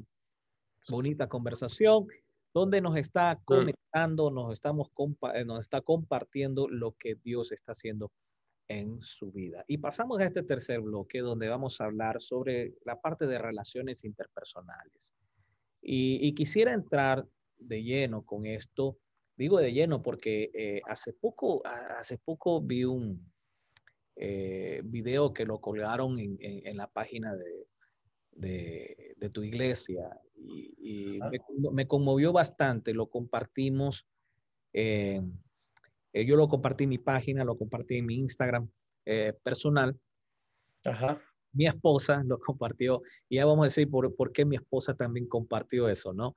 [0.88, 2.06] bonita conversación
[2.56, 4.88] donde nos está conectando, nos, estamos
[5.34, 8.10] eh, nos está compartiendo lo que Dios está haciendo
[8.66, 9.62] en su vida.
[9.68, 14.04] Y pasamos a este tercer bloque donde vamos a hablar sobre la parte de relaciones
[14.04, 15.12] interpersonales.
[15.82, 17.28] Y, quisiera entrar
[17.58, 18.96] de lleno con esto.
[19.36, 23.30] Digo de lleno porque eh, hace, poco, hace poco vi un
[24.16, 27.68] eh, video que lo colgaron en la página de,
[28.32, 31.18] de, tu iglesia y,
[31.72, 34.06] me, conmovió bastante, lo compartimos,
[34.72, 35.22] eh,
[36.12, 38.68] eh, yo lo compartí en mi página, lo compartí en mi Instagram
[39.04, 39.98] eh, personal.
[40.84, 41.20] Ajá.
[41.52, 45.26] Mi esposa lo compartió y ya vamos a decir por, por qué mi esposa también
[45.26, 46.34] compartió eso, ¿no?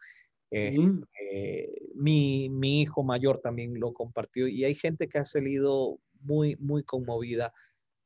[0.51, 6.55] Este, mi, mi, hijo mayor también lo compartió y hay gente que ha salido muy,
[6.55, 7.53] muy conmovida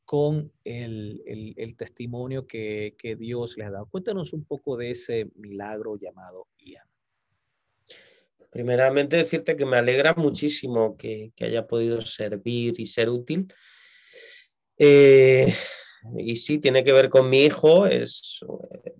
[0.06, 3.88] con el, testimonio que, Dios le ha dado.
[3.88, 6.88] Cuéntanos un poco de ese milagro llamado Ian.
[8.50, 13.52] Primeramente decirte que me alegra muchísimo que, haya podido servir y ser útil.
[14.78, 15.54] Eh,
[16.18, 18.40] y sí, tiene que ver con mi hijo, es,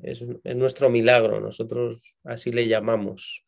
[0.02, 0.24] es,
[0.56, 3.44] nuestro milagro, nosotros así le llamamos.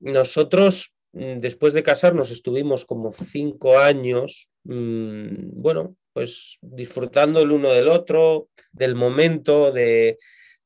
[0.00, 7.88] nosotros después de casarnos estuvimos como cinco años, mm, bueno, pues disfrutando el uno del
[7.88, 10.18] otro, del momento, de,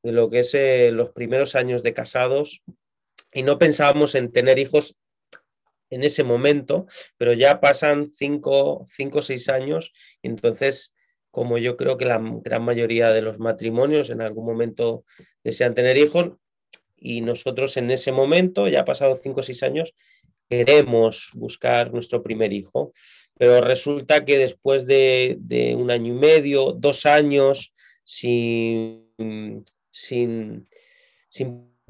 [0.03, 2.61] lo que es eh, los primeros años de casados.
[3.33, 4.95] Y no pensábamos en tener hijos
[5.89, 6.87] en ese momento,
[7.17, 9.93] pero ya pasan cinco, cinco o seis años.
[10.23, 10.93] Entonces
[11.35, 15.03] como yo creo que la gran mayoría de los matrimonios en algún momento
[15.43, 16.37] desean tener hijos
[16.95, 19.93] y nosotros en ese momento, ya ha pasado cinco o seis años,
[20.49, 22.93] queremos buscar nuestro primer hijo,
[23.37, 27.73] pero resulta que después de, un año y medio, dos años,
[28.03, 29.03] sin,
[29.91, 30.67] sin,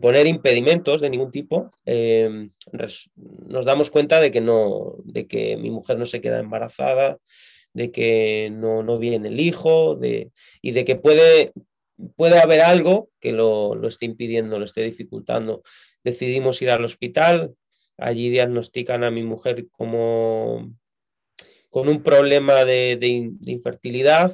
[0.02, 2.50] poner impedimentos de ningún tipo, eh,
[3.48, 7.18] nos damos cuenta de que, no, de que mi mujer no se queda embarazada,
[7.74, 10.32] de que no, no viene el hijo de,
[10.62, 11.52] y de que puede,
[12.16, 15.62] puede haber algo que lo, lo esté impidiendo, lo esté dificultando.
[16.04, 17.54] Decidimos ir al hospital,
[17.98, 20.72] allí diagnostican a mi mujer como
[21.70, 22.98] con un problema de,
[23.46, 24.34] infertilidad,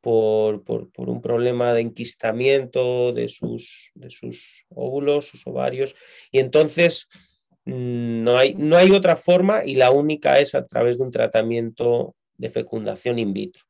[0.00, 5.96] por, por, por, un problema de enquistamiento de sus, de sus óvulos, sus ovarios,
[6.30, 7.08] y entonces
[7.64, 11.10] mm, no hay, no hay otra forma y la única es a través de un
[11.10, 13.64] tratamiento de fecundación in vitro.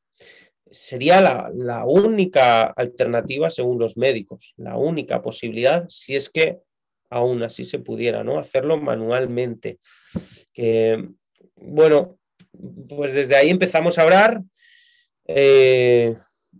[0.70, 6.58] Sería la, única alternativa según los médicos, la única posibilidad si es que
[7.10, 8.38] aún así se pudiera, ¿no?
[8.38, 9.78] Hacerlo manualmente.
[10.52, 11.08] Que,
[11.56, 12.18] bueno,
[12.88, 14.42] pues desde ahí empezamos a hablar
[15.26, 16.14] eh,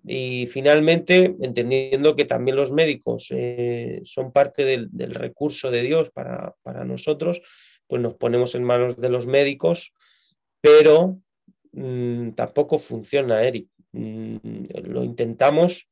[0.04, 6.54] y finalmente, entendiendo que también los médicos eh, son parte del, recurso de Dios para,
[6.62, 7.40] para, nosotros,
[7.86, 9.92] pues nos ponemos en manos de los médicos,
[10.60, 11.20] pero
[11.76, 13.68] Mm, tampoco funciona, Eric.
[13.92, 14.36] Mm,
[14.84, 15.88] lo intentamos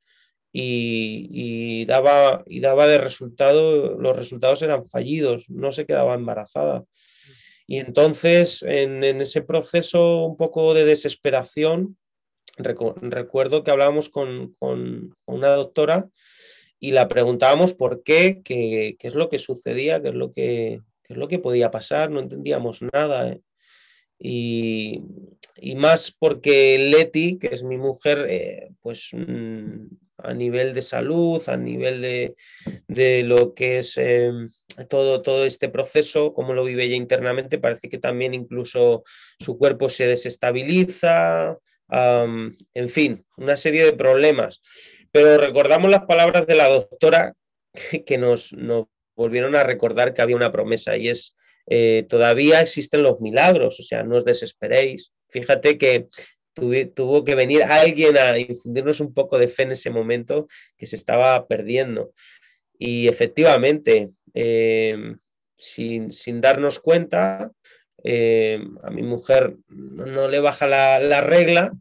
[0.56, 6.84] y, daba, y daba de resultado, los resultados eran fallidos, no se quedaba embarazada.
[7.66, 11.96] Y entonces, en, ese proceso un poco de desesperación,
[12.56, 14.56] recuerdo que hablábamos con,
[15.26, 16.08] una doctora
[16.78, 20.82] y la preguntábamos por qué, qué, qué es lo que sucedía, qué es lo que,
[21.02, 23.32] qué es lo que podía pasar, no entendíamos nada.
[23.32, 23.40] ¿eh?
[24.20, 25.02] Y,
[25.74, 29.86] más porque Leti, que es mi mujer, eh, pues mm,
[30.24, 32.00] a nivel de salud, a nivel
[32.88, 34.30] de, lo que es eh,
[34.88, 39.04] todo, todo este proceso, como lo vive ella internamente, parece que también incluso
[39.38, 41.58] su cuerpo se desestabiliza,
[41.90, 44.60] en fin, una serie de problemas.
[45.12, 47.34] Pero recordamos las palabras de la doctora
[48.06, 53.02] que nos, nos volvieron a recordar que había una promesa y es eh, todavía existen
[53.02, 55.12] los milagros, o sea, no os desesperéis.
[55.28, 56.08] Fíjate que
[56.54, 60.46] tuvo que venir alguien a infundirnos un poco de fe en ese momento
[60.76, 62.12] que se estaba perdiendo.
[62.78, 65.16] Y efectivamente, eh,
[65.56, 67.50] sin, darnos cuenta,
[68.02, 71.72] eh, a mi mujer no, le baja la, la, regla,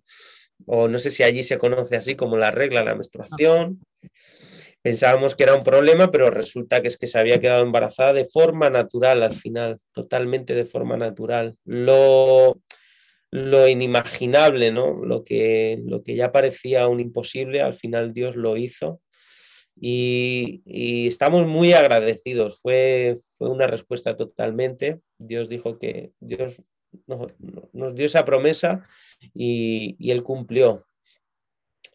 [0.65, 3.79] o no sé si allí se conoce así como la regla, la menstruación.
[4.81, 8.25] Pensábamos que era un problema, pero resulta que es que se había quedado embarazada de
[8.25, 11.55] forma natural al final, totalmente de forma natural.
[11.63, 12.57] Lo,
[13.33, 15.03] lo inimaginable, ¿no?
[15.03, 19.01] Lo que, lo que ya parecía un imposible, al final Dios lo hizo.
[19.75, 20.61] Y,
[21.07, 22.61] estamos muy agradecidos.
[22.61, 24.99] Fue, fue, una respuesta totalmente.
[25.17, 26.61] Dios dijo que Dios
[27.07, 28.85] nos, dio esa promesa
[29.33, 30.85] y, y Él cumplió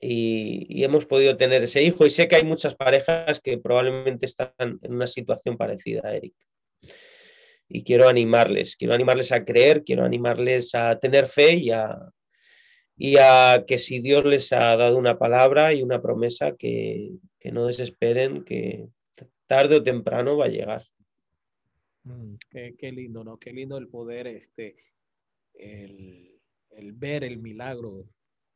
[0.01, 4.53] y, hemos podido tener ese hijo y sé que hay muchas parejas que probablemente están
[4.59, 6.35] en una situación parecida, Eric.
[7.69, 11.99] Y quiero animarles, quiero animarles a creer, quiero animarles a tener fe y a,
[12.97, 17.11] y a que si Dios les ha dado una palabra y una promesa, que,
[17.53, 18.89] no desesperen, que
[19.47, 20.85] tarde o temprano va a llegar.
[22.05, 23.39] Mm, qué, lindo, ¿no?
[23.39, 24.77] Qué lindo el poder, este,
[25.55, 26.39] el,
[26.71, 28.09] el ver el milagro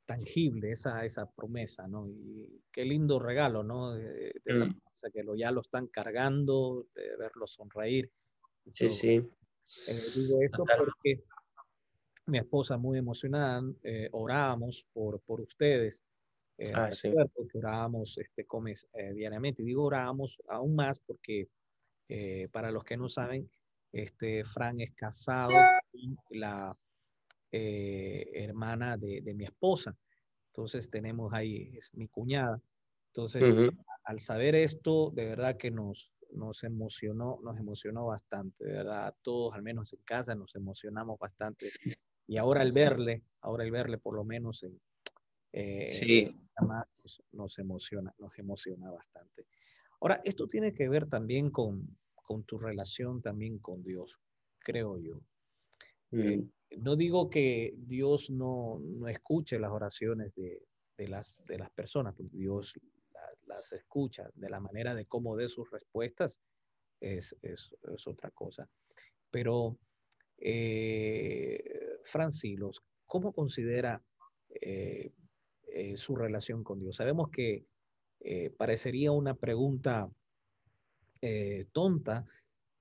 [0.06, 2.08] tangible esa, esa promesa, ¿no?
[2.08, 3.92] Y qué lindo regalo, ¿no?
[3.92, 4.74] De, esa mm.
[4.78, 8.10] promesa, que lo, ya lo están cargando, de verlo sonreír.
[8.70, 9.28] Sí, sí.
[9.88, 11.24] Eh, digo esto porque
[12.26, 16.04] mi esposa muy emocionada, eh, orábamos por, por ustedes.
[16.58, 17.10] Eh, ah, sí.
[17.50, 19.62] que orábamos este, comes, eh, diariamente.
[19.62, 21.48] Digo orábamos aún más porque
[22.50, 23.50] para los que no saben,
[23.92, 25.54] este, Fran es casado
[25.90, 26.76] con la
[27.54, 29.94] eh, hermana de, mi esposa.
[30.48, 32.60] Entonces tenemos ahí, es mi cuñada.
[33.08, 33.70] Entonces,
[34.04, 39.54] al saber esto, de verdad que nos, nos emocionó, nos emocionó bastante, de verdad, todos,
[39.54, 41.70] al menos en casa, nos emocionamos bastante.
[42.26, 44.80] Y ahora el verle, ahora el verle por lo menos en,
[45.52, 46.34] eh, sí.
[47.00, 49.46] Pues, nos emociona, nos emociona bastante.
[50.00, 54.18] Ahora, esto tiene que ver también con, con tu relación también con Dios.
[54.58, 55.20] creo yo.
[56.12, 56.82] Eh, mm.
[56.82, 60.62] no digo que Dios no, no escuche las oraciones de,
[60.96, 62.74] de, las, de las personas, porque Dios
[63.46, 66.40] las escucha de la manera de cómo dé sus respuestas,
[67.00, 68.68] es, es, es otra cosa.
[69.30, 69.78] Pero,
[70.38, 74.02] eh, Francilos, ¿cómo considera
[74.48, 75.12] eh,
[75.66, 76.96] eh, su relación con Dios?
[76.96, 77.66] Sabemos que
[78.20, 80.10] eh, parecería una pregunta
[81.70, 82.26] tonta,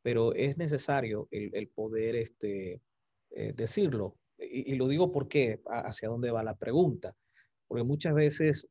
[0.02, 2.82] pero es necesario el, poder este,
[3.30, 4.16] decirlo.
[4.40, 7.16] Y, lo digo porque hacia dónde va la pregunta.
[7.68, 8.68] Porque muchas veces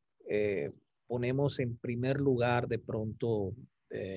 [1.11, 3.53] ponemos en primer lugar de pronto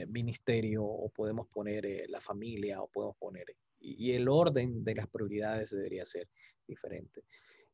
[0.10, 3.48] ministerio o podemos poner la familia o podemos poner
[3.84, 6.30] y, el orden de las prioridades debería ser
[6.68, 7.24] diferente.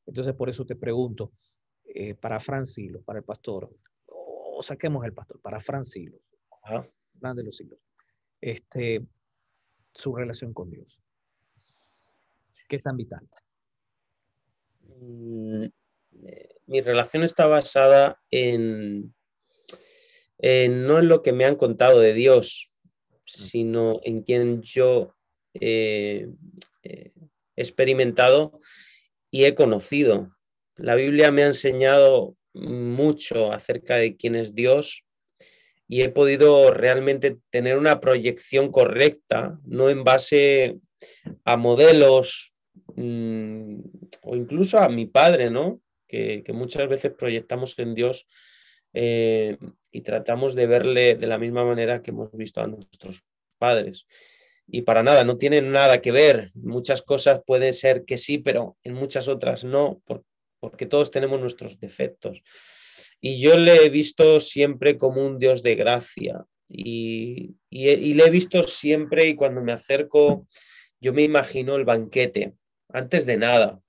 [0.05, 1.31] Entonces, por eso te pregunto,
[1.85, 3.69] eh, para Francilo, para el pastor,
[4.07, 6.17] o, saquemos el pastor, para Francilo,
[7.19, 7.79] Fran de los siglos,
[8.41, 9.05] este,
[9.93, 10.99] su relación con Dios.
[12.67, 13.27] ¿Qué es tan vital?
[16.25, 19.13] Eh, mi relación está basada en,
[20.41, 22.71] no en lo que me han contado de Dios,
[23.09, 23.15] mm.
[23.25, 25.15] sino en quien yo
[25.53, 26.27] eh,
[26.83, 27.11] he
[27.55, 28.59] experimentado
[29.31, 30.35] y he conocido.
[30.75, 35.03] La Biblia me ha enseñado mucho acerca de quién es Dios
[35.87, 40.77] y he podido realmente tener una proyección correcta, no en base
[41.43, 42.53] a modelos
[42.95, 43.79] mm,
[44.21, 45.81] o incluso a mi padre, ¿no?
[46.09, 48.27] Que, muchas veces proyectamos en Dios
[48.93, 49.57] eh,
[49.91, 53.23] y tratamos de verle de la misma manera que hemos visto a nuestros
[53.57, 54.05] padres
[54.71, 56.51] y para nada, no tienen nada que ver.
[56.53, 60.01] Muchas cosas pueden ser que sí, pero en muchas otras no,
[60.59, 62.43] porque todos tenemos nuestros defectos.
[63.19, 68.63] Y yo le he visto siempre como un Dios de gracia y, le he visto
[68.63, 70.47] siempre y cuando me acerco,
[71.01, 72.53] yo me imagino el banquete,
[72.89, 73.81] antes de nada.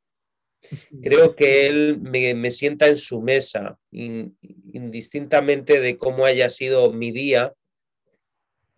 [1.03, 7.55] Creo que Él me, sienta en su mesa, indistintamente de cómo haya sido mi día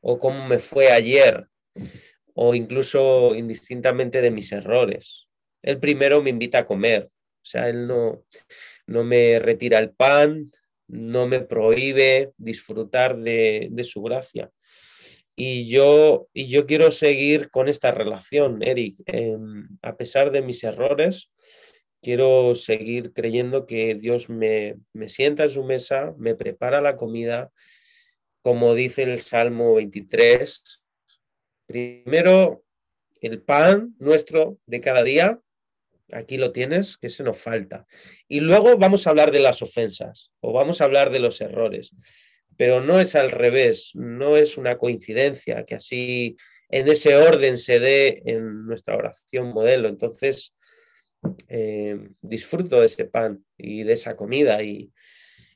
[0.00, 1.46] o cómo me fue ayer
[2.34, 5.28] o incluso indistintamente de mis errores.
[5.62, 8.24] Él primero me invita a comer, o sea, él no,
[8.86, 10.50] no me retira el pan,
[10.88, 14.50] no me prohíbe disfrutar de, su gracia.
[15.34, 20.62] Y yo, y yo quiero seguir con esta relación, Eric, em, a pesar de mis
[20.62, 21.30] errores,
[22.02, 27.50] quiero seguir creyendo que Dios me, me sienta en su mesa, me prepara la comida,
[28.42, 30.62] como dice el Salmo 23,
[31.72, 32.64] Primero,
[33.22, 35.40] el pan nuestro de cada día,
[36.12, 37.86] aquí lo tienes, que se nos falta.
[38.28, 41.92] Y luego vamos a hablar de las ofensas o vamos a hablar de los errores.
[42.58, 46.36] Pero no es al revés, no es una coincidencia que así
[46.68, 49.88] en ese orden se dé en nuestra oración modelo.
[49.88, 50.54] Entonces,
[51.48, 54.62] eh, disfruto de ese pan y de esa comida.
[54.62, 54.92] Y,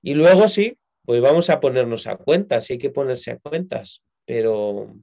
[0.03, 4.03] y luego sí, pues vamos a ponernos a cuentas, y hay que ponerse a cuentas,
[4.25, 4.95] pero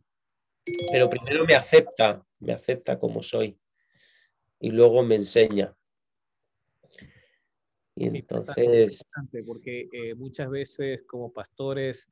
[0.92, 3.58] pero primero me acepta, me acepta como soy
[4.60, 5.76] y luego me enseña.
[7.96, 9.04] Y entonces...
[9.46, 12.10] Porque eh, muchas veces como pastores,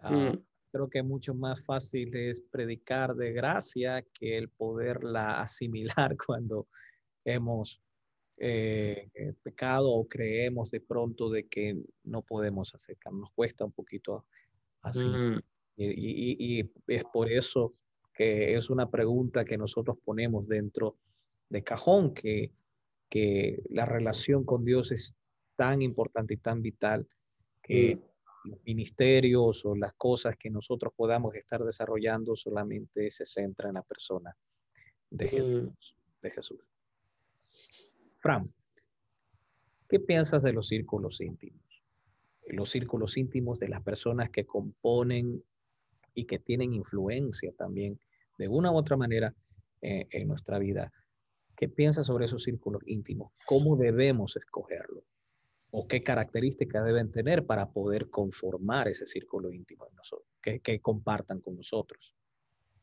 [0.00, 0.44] ah, mm.
[0.72, 6.66] creo que mucho más fácil es predicar de gracia que el poderla asimilar cuando
[7.24, 7.80] hemos
[8.38, 9.10] eh,
[9.42, 13.12] pecado o creemos de pronto de que no podemos acercar.
[13.12, 14.26] Nos cuesta un poquito
[14.82, 15.06] así.
[15.06, 15.40] Mm.
[15.76, 17.70] Y, es por eso
[18.12, 20.96] que es una pregunta que nosotros ponemos dentro
[21.48, 22.52] de cajón, que,
[23.08, 25.16] que la relación con Dios es
[25.56, 27.06] tan importante y tan vital
[27.62, 28.50] que mm.
[28.50, 33.82] los ministerios o las cosas que nosotros podamos estar desarrollando solamente se centra en la
[33.82, 34.36] persona
[35.10, 35.28] de mm.
[35.28, 35.96] Jesús.
[36.22, 36.77] De Jesús.
[38.20, 38.52] Fran,
[39.88, 41.62] ¿qué piensas de los círculos íntimos?
[42.46, 45.42] Los círculos íntimos de las personas que componen
[46.14, 47.98] y que tienen influencia también
[48.38, 49.34] de una u otra manera
[49.80, 50.92] eh, en nuestra vida.
[51.56, 53.32] ¿Qué piensas sobre esos círculos íntimos?
[53.46, 55.04] ¿Cómo debemos escogerlo?
[55.70, 61.40] ¿O qué características deben tener para poder conformar ese círculo íntimo en nosotros, que compartan
[61.40, 62.14] con nosotros?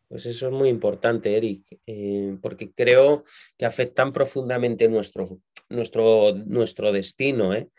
[0.08, 3.24] Pues eso es muy importante, Eric, eh, porque creo
[3.58, 5.28] que afectan profundamente nuestro,
[5.70, 7.70] nuestro, nuestro destino, ¿eh?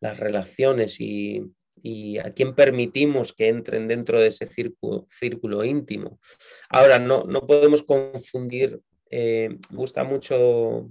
[0.00, 1.42] las relaciones y,
[2.24, 6.18] a quién permitimos que entren dentro de ese círculo, íntimo.
[6.70, 8.80] Ahora, no, no podemos confundir,
[9.10, 10.90] eh, gusta mucho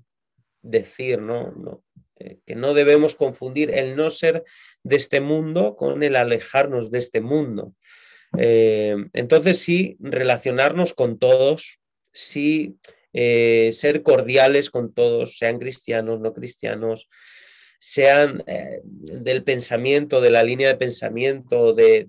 [0.62, 1.84] decir, ¿no?
[2.24, 4.44] Eh, que no debemos confundir el no ser
[4.84, 7.74] de este mundo con el alejarnos de este mundo.
[8.38, 11.80] Eh, entonces sí, relacionarnos con todos,
[12.12, 12.78] sí
[13.14, 17.08] eh, ser cordiales con todos, sean cristianos, no cristianos,
[17.80, 22.08] sean eh, del pensamiento, de la línea de pensamiento, de,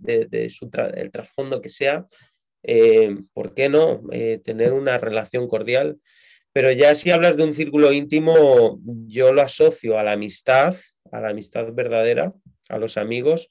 [0.95, 2.07] el trasfondo que sea,
[3.35, 4.03] ¿por qué no?
[4.43, 5.99] tener una relación cordial.
[6.55, 10.77] Pero ya si hablas de un círculo íntimo, yo lo asocio a la amistad,
[11.11, 12.33] a la amistad verdadera,
[12.69, 13.51] a los amigos,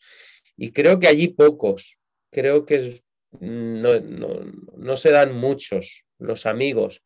[0.55, 1.99] y creo que allí pocos,
[2.33, 3.01] creo que
[3.39, 7.01] no, no se dan muchos los amigos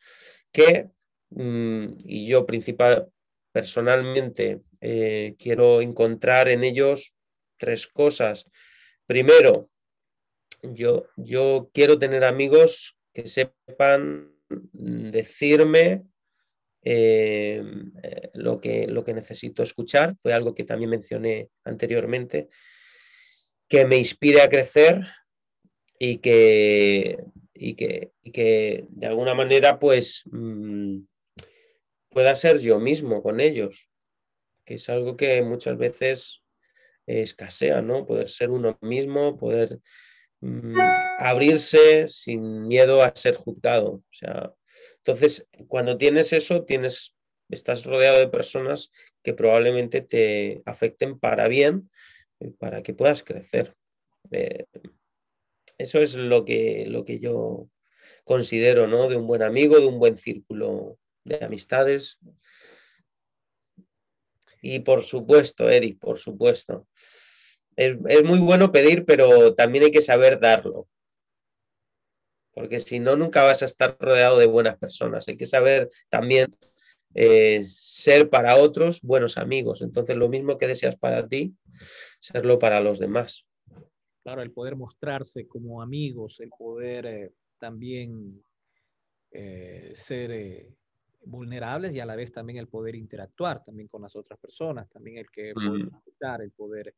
[0.51, 0.89] que,
[1.29, 3.09] mm, y yo principal,
[3.51, 7.13] personalmente eh, quiero encontrar en ellos
[7.57, 8.45] tres cosas.
[9.05, 9.69] Primero,
[10.61, 16.03] yo, yo quiero tener amigos que sepan decirme
[16.83, 17.63] eh,
[18.33, 20.15] lo, que, lo que necesito escuchar.
[20.21, 22.49] Fue algo que también mencioné anteriormente,
[23.67, 25.05] que me inspire a crecer
[25.99, 30.99] y que, y que, que de alguna manera pues mm,
[32.09, 33.89] pueda ser yo mismo con ellos,
[34.65, 36.43] que es algo que muchas veces
[37.05, 38.05] escasea, ¿no?
[38.05, 39.79] Poder ser uno mismo, poder
[40.41, 40.77] mm,
[41.19, 43.91] abrirse sin miedo a ser juzgado.
[43.91, 44.53] O sea,
[44.97, 47.15] entonces, cuando tienes eso, tienes,
[47.49, 48.91] estás rodeado de personas
[49.23, 51.89] que probablemente te afecten para bien,
[52.59, 53.75] para que puedas crecer.
[54.31, 54.65] Eh,
[55.77, 57.69] eso es lo que, lo que yo
[58.23, 59.07] considero, ¿no?
[59.07, 62.19] De un buen amigo, de un buen círculo de amistades.
[64.61, 66.87] Y por supuesto, Eric, por supuesto.
[67.75, 70.87] Es, muy bueno pedir, pero también hay que saber darlo.
[72.53, 75.27] Porque si no, nunca vas a estar rodeado de buenas personas.
[75.27, 76.55] Hay que saber también
[77.13, 79.81] eh, ser para otros buenos amigos.
[79.81, 81.55] Entonces, lo mismo que deseas para ti,
[82.19, 83.45] serlo para los demás.
[84.23, 88.43] Claro, el poder mostrarse como amigos, el poder eh, también
[89.31, 90.67] eh, ser
[91.23, 95.17] vulnerables y a la vez también el poder interactuar también con las otras personas, también
[95.17, 96.93] el que poder escuchar, el poder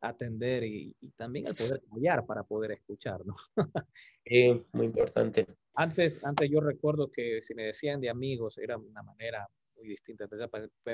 [0.00, 3.34] atender y, también el poder callar para poder escuchar, ¿no?
[4.24, 5.46] sí, muy importante.
[5.74, 10.26] Antes, antes yo recuerdo que si me decían de amigos era una manera muy distinta.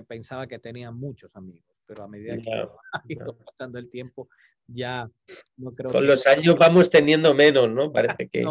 [0.07, 2.51] Pensaba que tenía muchos amigos, pero a medida que
[3.09, 4.29] iba pasando el tiempo,
[4.67, 5.09] ya
[5.57, 7.93] no creo Con los años vamos teniendo menos, ¿no?
[7.93, 8.45] Parece que...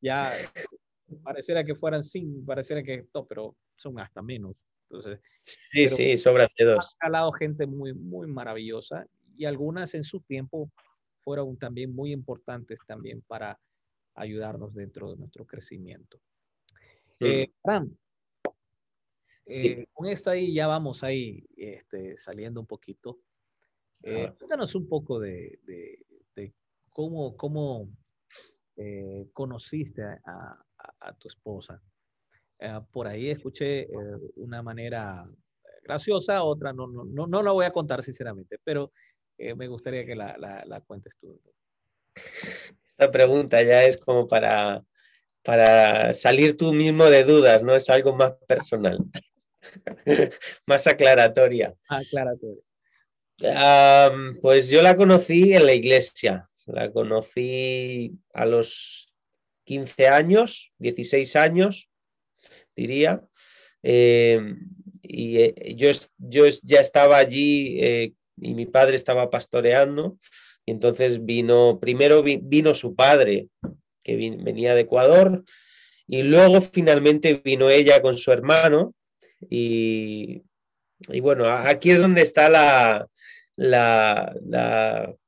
[0.00, 0.32] ya
[1.22, 4.56] pareciera que fueran sin, pareciera que no, pero son hasta menos.
[4.90, 6.94] Entonces, sí, sí, sobran dedos.
[6.94, 9.06] Ha calado gente muy, muy maravillosa
[9.36, 10.70] y algunas en su tiempo
[11.20, 13.58] fueron también muy importantes también para
[14.14, 16.20] ayudarnos dentro de nuestro crecimiento.
[17.20, 17.48] Eh,
[19.46, 23.20] eh, con esta ahí ya vamos ahí este, saliendo un poquito.
[24.02, 25.58] Eh, cuéntanos un poco de,
[26.90, 27.88] cómo, cómo
[28.76, 30.60] eh, conociste a,
[31.18, 31.82] tu esposa.
[32.90, 33.88] por ahí escuché
[34.36, 35.24] una manera
[35.82, 38.92] graciosa, otra no, no, no, no la voy a contar sinceramente, pero
[39.38, 41.40] me gustaría que la, la, la, cuentes tú.
[42.88, 44.84] Esta pregunta ya es como para,
[45.42, 47.74] para salir tú mismo de dudas, ¿no?
[47.74, 48.98] Es algo más personal.
[50.66, 51.74] más aclaratoria.
[51.88, 52.62] Aclaratoria.
[54.40, 56.48] pues yo la conocí en la iglesia.
[56.66, 59.12] La conocí a los
[59.64, 61.90] 15 años, 16 años,
[62.74, 63.22] diría.
[63.82, 64.58] Em,
[65.02, 70.18] y eh, yo, yo, ya estaba allí eh, y mi padre estaba pastoreando.
[70.66, 73.48] Y entonces vino, primero vino su padre,
[74.02, 75.44] que venía de Ecuador,
[76.06, 78.94] y luego finalmente vino ella con su hermano,
[79.50, 80.42] y,
[81.20, 83.08] bueno, aquí es donde está la,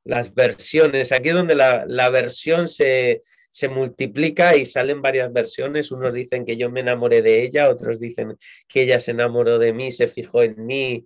[0.03, 3.21] las versiones, aquí es donde la, versión se,
[3.69, 5.91] multiplica y salen varias versiones.
[5.91, 8.37] Unos dicen que yo me enamoré de ella, otros dicen
[8.67, 11.05] que ella se enamoró de mí, se fijó en mí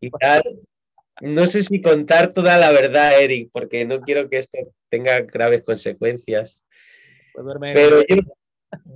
[0.00, 0.42] y tal.
[1.20, 4.58] No sé si contar toda la verdad, Eric, porque no quiero que esto
[4.88, 6.64] tenga graves consecuencias.
[7.34, 8.16] Pues Pero yo,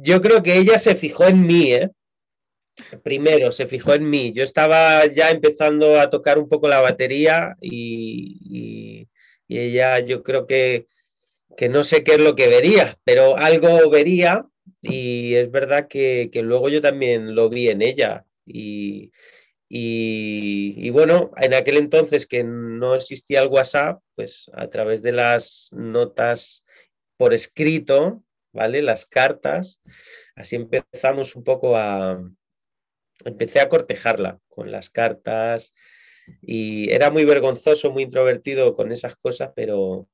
[0.01, 1.91] yo creo que ella se fijó en mí, ¿eh?
[3.03, 4.33] Primero, se fijó en mí.
[4.33, 9.09] Yo estaba ya empezando a tocar un poco la batería y,
[9.49, 10.87] ella yo creo que,
[11.59, 14.47] que, no sé qué es lo que vería, pero algo vería
[14.81, 18.25] y es verdad que, luego yo también lo vi en ella.
[18.47, 19.13] Y,
[19.75, 25.71] y, bueno, en aquel entonces que no existía el WhatsApp, pues a través de las
[25.73, 26.63] notas
[27.17, 28.83] por escrito, ¿vale?
[28.83, 29.81] Las cartas,
[30.37, 32.23] así empezamos un poco a,
[33.25, 35.73] empecé a cortejarla con las cartas
[36.43, 40.07] y era muy vergonzoso, muy introvertido con esas cosas, pero,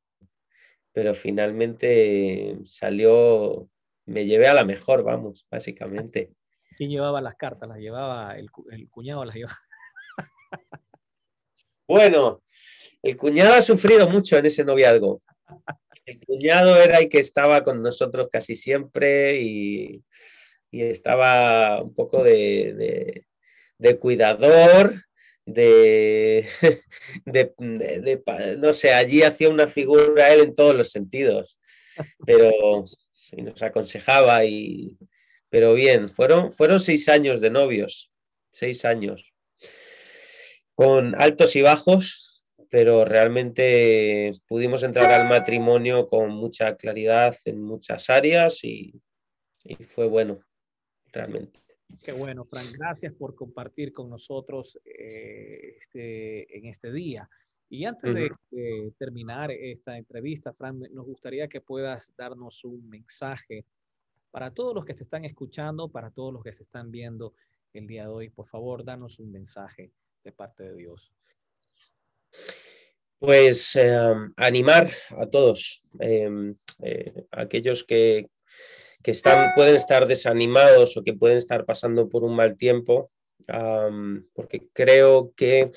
[0.93, 3.69] pero finalmente salió
[4.07, 6.33] me llevé a la mejor, vamos, básicamente.
[6.79, 7.68] ¿Quién llevaba las cartas?
[7.68, 8.49] ¿Las llevaba el,
[8.89, 9.24] cuñado?
[9.24, 9.59] Las llevaba?
[11.89, 12.41] bueno,
[13.03, 15.20] el cuñado ha sufrido mucho en ese noviazgo.
[16.07, 20.05] El cuñado era el que estaba con nosotros casi siempre y,
[20.70, 23.24] estaba un poco de,
[23.99, 25.03] cuidador,
[25.47, 26.47] de,
[28.59, 31.59] no sé, allí hacía una figura él en todos los sentidos,
[32.24, 32.85] pero
[33.33, 34.97] nos aconsejaba y,
[35.51, 38.12] pero bien, fueron, fueron seis años de novios,
[38.53, 39.32] seis años,
[40.74, 42.28] con altos y bajos,
[42.70, 49.01] pero realmente pudimos entrar al matrimonio con mucha claridad en muchas áreas y,
[49.86, 50.40] fue bueno,
[51.12, 51.61] realmente.
[52.03, 52.70] Qué bueno, Frank.
[52.72, 57.28] Gracias por compartir con nosotros eh, este, en este día.
[57.70, 63.66] Y antes de, terminar esta entrevista, Frank, nos gustaría que puedas darnos un mensaje
[64.31, 67.35] para todos los que te están escuchando, para todos los que se están viendo
[67.72, 68.31] el día de hoy.
[68.31, 69.93] Por favor, danos un mensaje
[70.24, 71.12] de parte de Dios.
[73.18, 78.29] Pues em, animar a todos, em, eh, aquellos que,
[79.05, 83.11] están, pueden estar desanimados o que pueden estar pasando por un mal tiempo,
[84.35, 85.72] porque creo que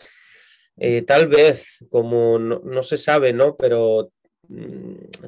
[0.77, 3.55] eh, tal vez, como no, se sabe, ¿no?
[3.55, 4.11] Pero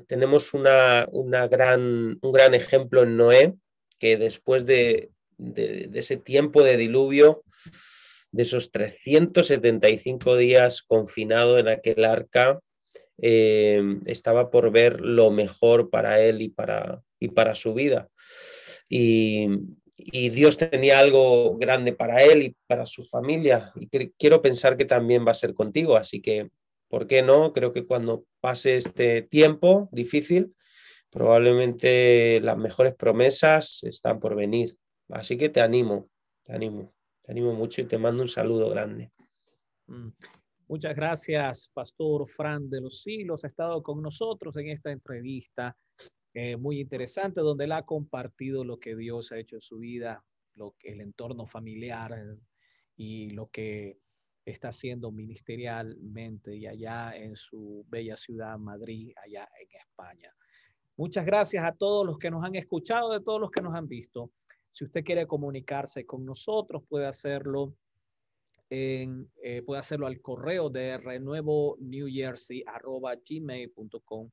[0.07, 1.07] tenemos una,
[1.47, 3.53] gran, un gran ejemplo en Noé,
[3.99, 7.43] que después de, de ese tiempo de diluvio,
[8.32, 12.59] de esos 375 días confinado en aquel arca,
[13.21, 18.09] eh, estaba por ver lo mejor para él y para, y para su vida.
[18.89, 19.49] Y,
[20.32, 23.71] Dios tenía algo grande para él y para su familia.
[23.76, 25.95] Y quiero pensar que también va a ser contigo.
[25.95, 26.49] Así que,
[26.93, 27.53] ¿por qué no?
[27.53, 30.55] Creo que cuando pase este tiempo difícil,
[31.09, 34.77] probablemente las mejores promesas están por venir.
[35.09, 36.11] Así que te animo,
[36.43, 36.93] te animo.
[37.23, 39.11] Te animo mucho y te mando un saludo grande.
[39.87, 40.09] Mm.
[40.67, 43.43] Muchas gracias, Pastor Fran de los Silos.
[43.43, 45.75] Ha estado con nosotros en esta entrevista
[46.35, 50.23] eh, muy interesante, donde él ha compartido lo que Dios ha hecho en su vida,
[50.53, 52.39] lo que el entorno familiar eh,
[52.95, 53.97] y lo que
[54.45, 60.33] está haciendo ministerialmente y allá en su bella ciudad, Madrid, allá en España.
[60.97, 63.87] Muchas gracias a todos los que nos han escuchado, de todos los que nos han
[63.87, 64.31] visto.
[64.71, 67.75] Si usted quiere comunicarse con nosotros, puede hacerlo
[68.69, 74.29] en, eh, puede hacerlo al correo de renuevo new jersey gmail.com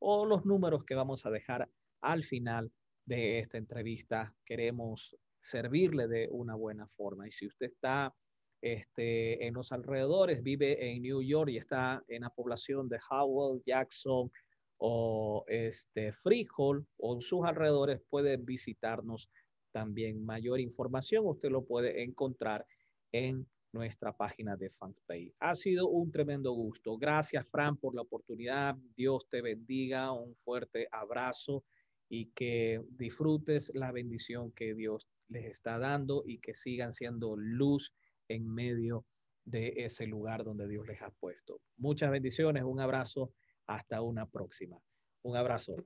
[0.00, 1.68] o los números que vamos a dejar
[2.02, 2.70] al final
[3.04, 4.34] de esta entrevista.
[4.44, 7.26] Queremos servirle de una buena forma.
[7.26, 8.14] Y si usted está
[8.60, 13.62] este, en los alrededores, vive en New York y está en la población de Howell,
[13.64, 14.30] Jackson
[14.78, 19.28] o este, Freehold o sus alrededores, puede visitarnos
[19.72, 22.66] también mayor información usted lo puede encontrar
[23.12, 25.34] en nuestra página de FanPay.
[25.40, 26.96] Ha sido un tremendo gusto.
[26.96, 28.76] Gracias, Fran, por la oportunidad.
[28.96, 30.10] Dios te bendiga.
[30.12, 31.64] Un fuerte abrazo
[32.08, 37.92] y que disfrutes la bendición que Dios les está dando y que sigan siendo luz
[38.28, 39.04] en medio
[39.44, 41.60] de ese lugar donde Dios les ha puesto.
[41.76, 42.62] Muchas bendiciones.
[42.64, 43.32] Un abrazo.
[43.66, 44.78] Hasta una próxima.
[45.22, 45.76] Un abrazo.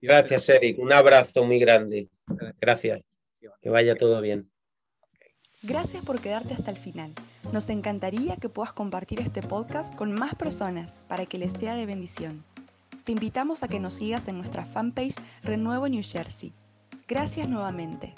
[0.00, 0.78] Gracias, Eric.
[0.78, 2.08] Un abrazo muy grande.
[2.60, 3.02] Gracias.
[3.60, 4.50] Que vaya todo bien.
[5.62, 7.12] Gracias por quedarte hasta el final.
[7.52, 11.86] Nos encantaría que puedas compartir este podcast con más personas para que les sea de
[11.86, 12.44] bendición.
[13.04, 16.52] Te invitamos a que nos sigas en nuestra fanpage Renuevo New Jersey.
[17.08, 18.14] Gracias nuevamente.